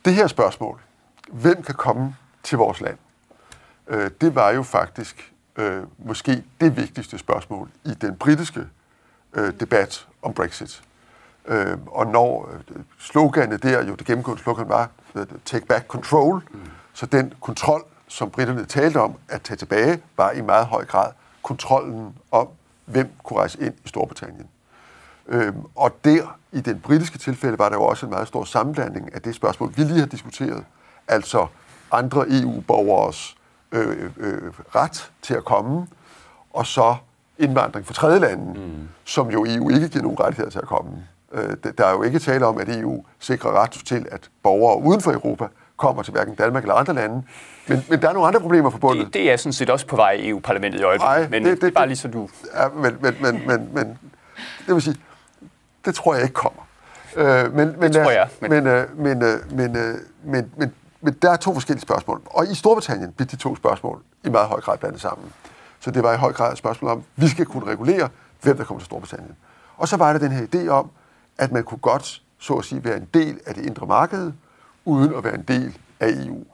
[0.04, 0.80] Det her spørgsmål,
[1.28, 2.98] hvem kan komme til vores land?
[3.88, 8.60] Øh, det var jo faktisk øh, måske det vigtigste spørgsmål i den britiske
[9.34, 10.82] øh, debat om Brexit.
[11.46, 14.90] Øh, og når øh, sloganet der, jo det gennemgående slogan var,
[15.44, 16.60] take back control, mm.
[16.92, 21.12] så den kontrol, som britterne talte om at tage tilbage, var i meget høj grad
[21.42, 22.48] kontrollen om,
[22.84, 24.48] hvem kunne rejse ind i Storbritannien.
[25.28, 29.14] Øh, og der, i den britiske tilfælde, var der jo også en meget stor sammenblanding
[29.14, 30.64] af det spørgsmål, vi lige har diskuteret,
[31.08, 31.46] altså
[31.92, 33.36] andre EU-borgers
[33.74, 35.86] øh, øh, ret til at komme,
[36.50, 36.96] og så
[37.38, 38.88] indvandring fra tredje lande, mm.
[39.04, 40.90] som jo EU ikke giver nogen rettigheder til at komme.
[41.32, 45.00] Øh, der er jo ikke tale om, at EU sikrer ret til, at borgere uden
[45.00, 47.22] for Europa kommer til hverken Danmark eller andre lande.
[47.66, 49.06] Men, men der er nogle andre problemer forbundet.
[49.06, 51.62] Det, det er sådan set også på vej i EU-parlamentet i øjeblikket, men det, det,
[51.62, 52.28] det, bare lige så du...
[52.56, 53.98] Ja, men, men, men, men, men
[54.66, 54.96] det vil sige,
[55.84, 56.62] det tror jeg ikke kommer.
[57.16, 58.28] Øh, men, men, det tror jeg.
[58.40, 59.94] Men, men, øh, men, øh, men, øh,
[60.24, 60.72] men, men, men
[61.12, 62.22] der er to forskellige spørgsmål.
[62.26, 65.32] Og i Storbritannien blev de to spørgsmål i meget høj grad blandet sammen.
[65.80, 68.08] Så det var i høj grad et spørgsmål om, vi skal kunne regulere,
[68.42, 69.36] hvem der kommer til Storbritannien.
[69.76, 70.90] Og så var der den her idé om,
[71.38, 74.32] at man kunne godt, så at sige, være en del af det indre marked,
[74.84, 76.44] uden at være en del af EU.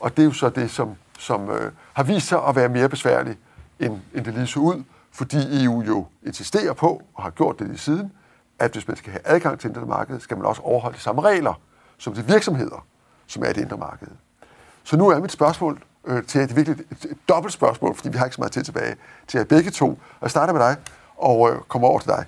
[0.00, 2.88] Og det er jo så det, som, som øh, har vist sig at være mere
[2.88, 3.38] besværligt,
[3.80, 7.66] end, end det lige så ud, fordi EU jo insisterer på, og har gjort det
[7.66, 8.12] lige siden,
[8.58, 11.22] at hvis man skal have adgang til indre marked, skal man også overholde de samme
[11.22, 11.54] regler
[11.98, 12.86] som de virksomheder,
[13.30, 14.08] som er det indre marked.
[14.84, 18.08] Så nu er mit spørgsmål øh, til det er virkelig et, et dobbelt spørgsmål, fordi
[18.08, 19.88] vi har ikke så meget tid tilbage, til jer begge to.
[19.88, 20.76] Og jeg starter med dig
[21.16, 22.24] og øh, kommer over til dig.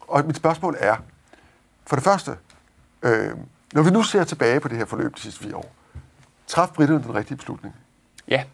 [0.00, 0.96] Og mit spørgsmål er,
[1.86, 2.36] for det første,
[3.02, 3.30] øh,
[3.72, 5.72] når vi nu ser tilbage på det her forløb de sidste fire år,
[6.46, 7.74] traf britterne den rigtige beslutning?
[8.28, 8.44] Ja.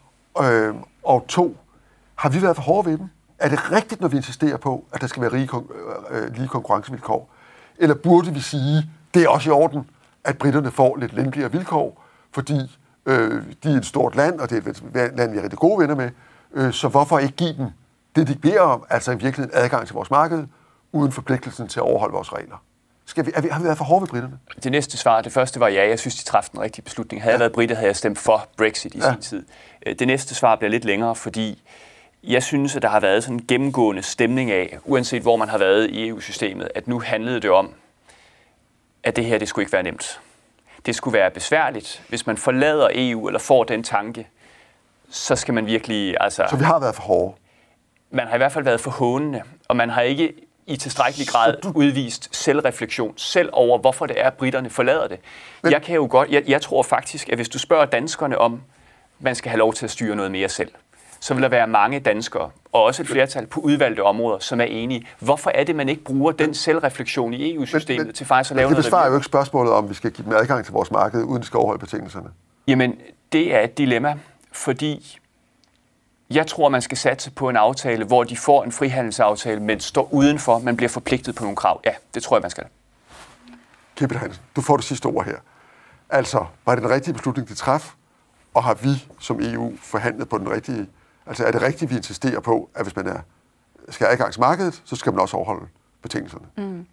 [0.42, 1.56] Øh, og to,
[2.14, 3.08] har vi været for hårde ved dem?
[3.38, 5.48] Er det rigtigt, når vi insisterer på, at der skal være rige,
[6.10, 7.30] øh, lige konkurrencevilkår?
[7.78, 9.90] Eller burde vi sige, det er også i orden,
[10.28, 14.66] at britterne får lidt lempeligere vilkår, fordi øh, de er et stort land, og det
[14.66, 14.70] er
[15.04, 16.10] et land, vi er rigtig gode venner med,
[16.54, 17.66] øh, så hvorfor ikke give dem
[18.16, 20.46] det, de beder om, altså i virkeligheden adgang til vores marked,
[20.92, 22.62] uden forpligtelsen til at overholde vores regler?
[23.06, 24.38] Skal vi, er vi, har vi været for hårde ved britterne?
[24.62, 27.22] Det næste svar, det første var ja, jeg synes, de træffede en rigtig beslutning.
[27.22, 27.34] Havde ja.
[27.34, 29.12] jeg været britter, havde jeg stemt for Brexit i ja.
[29.12, 29.44] sin tid.
[29.86, 31.62] Øh, det næste svar bliver lidt længere, fordi
[32.24, 35.58] jeg synes, at der har været sådan en gennemgående stemning af, uanset hvor man har
[35.58, 37.70] været i EU-systemet, at nu handlede det om,
[39.08, 40.20] at det her, det skulle ikke være nemt.
[40.86, 42.02] Det skulle være besværligt.
[42.08, 44.28] Hvis man forlader EU eller får den tanke,
[45.10, 46.16] så skal man virkelig...
[46.20, 47.34] Altså, så vi har været for hårde?
[48.10, 50.32] Man har i hvert fald været for hånende, og man har ikke
[50.66, 51.72] i tilstrækkelig grad du...
[51.74, 55.18] udvist selvreflektion selv over, hvorfor det er, at britterne forlader det.
[55.62, 55.72] Men...
[55.72, 58.62] Jeg kan jo godt, jeg, jeg tror faktisk, at hvis du spørger danskerne om,
[59.18, 60.70] man skal have lov til at styre noget mere selv,
[61.20, 64.64] så vil der være mange danskere, og også et flertal på udvalgte områder, som er
[64.64, 65.06] enige.
[65.18, 68.56] Hvorfor er det, man ikke bruger den selvreflektion i EU-systemet men, men, til faktisk at
[68.56, 68.76] lave noget?
[68.76, 71.40] Det besvarer jo ikke spørgsmålet om, vi skal give dem adgang til vores marked, uden
[71.40, 72.28] at skal overholde betingelserne.
[72.66, 72.98] Jamen,
[73.32, 74.18] det er et dilemma,
[74.52, 75.18] fordi
[76.30, 80.08] jeg tror, man skal satse på en aftale, hvor de får en frihandelsaftale, men står
[80.12, 81.80] udenfor, man bliver forpligtet på nogle krav.
[81.84, 82.64] Ja, det tror jeg, man skal.
[83.96, 85.36] Kipper Hansen, du får det sidste ord her.
[86.10, 87.92] Altså, var det den rigtige beslutning, de traf,
[88.54, 90.86] og har vi som EU forhandlet på den rigtige
[91.28, 93.18] Altså er det rigtigt, vi insisterer på, at hvis man er,
[93.88, 95.66] skal have adgang til markedet, så skal man også overholde
[96.02, 96.46] betingelserne?
[96.56, 96.86] Mm.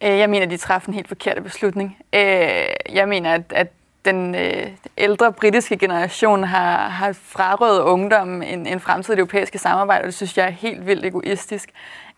[0.00, 1.96] Øh, jeg mener, de træffede en helt forkert beslutning.
[2.12, 3.72] Øh, jeg mener, at, at
[4.04, 4.66] den øh,
[4.98, 10.38] ældre britiske generation har, har frarøvet ungdom en, en fremtidig europæiske samarbejde, og det synes
[10.38, 11.70] jeg er helt vildt egoistisk.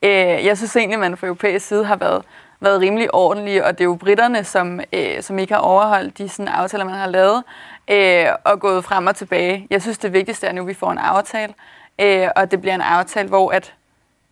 [0.02, 0.10] Øh,
[0.44, 2.24] jeg synes egentlig, at man fra europæisk side har været,
[2.60, 6.28] været rimelig ordentlige, og det er jo britterne, som, øh, som ikke har overholdt de
[6.28, 7.44] sådan, aftaler, man har lavet
[7.90, 9.66] øh, og gået frem og tilbage.
[9.70, 11.54] Jeg synes, det vigtigste er nu, at vi får en aftale,
[11.98, 13.74] øh, og det bliver en aftale, hvor at,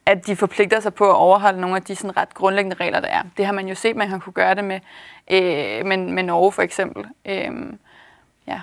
[0.07, 3.09] at de forpligter sig på at overholde nogle af de sådan, ret grundlæggende regler, der
[3.09, 3.23] er.
[3.37, 4.81] Det har man jo set, man har kunne gøre det med,
[5.31, 7.05] øh, med, med Norge for eksempel.
[7.25, 7.51] Øh,
[8.47, 8.61] ja.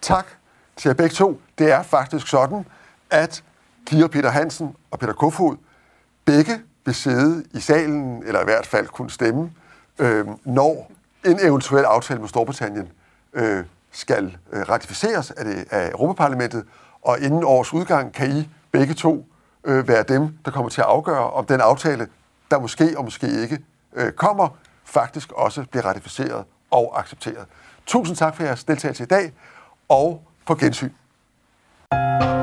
[0.00, 0.26] Tak
[0.76, 1.40] til jer begge to.
[1.58, 2.66] Det er faktisk sådan,
[3.10, 3.42] at
[3.86, 5.56] Kira Peter Hansen og Peter Kofod
[6.24, 6.52] begge
[6.84, 9.52] vil sidde i salen, eller i hvert fald kunne stemme,
[9.98, 10.90] øh, når
[11.24, 12.88] en eventuel aftale med Storbritannien
[13.32, 16.64] øh, skal øh, ratificeres af, det, af Europaparlamentet,
[17.02, 19.26] og inden års udgang kan I begge to
[19.64, 22.08] øh, være dem, der kommer til at afgøre, om den aftale,
[22.50, 23.58] der måske og måske ikke
[23.94, 24.48] øh, kommer,
[24.84, 27.46] faktisk også bliver ratificeret og accepteret.
[27.86, 29.32] Tusind tak for jeres deltagelse i dag,
[29.88, 30.90] og på gensyn.
[31.92, 32.33] thank you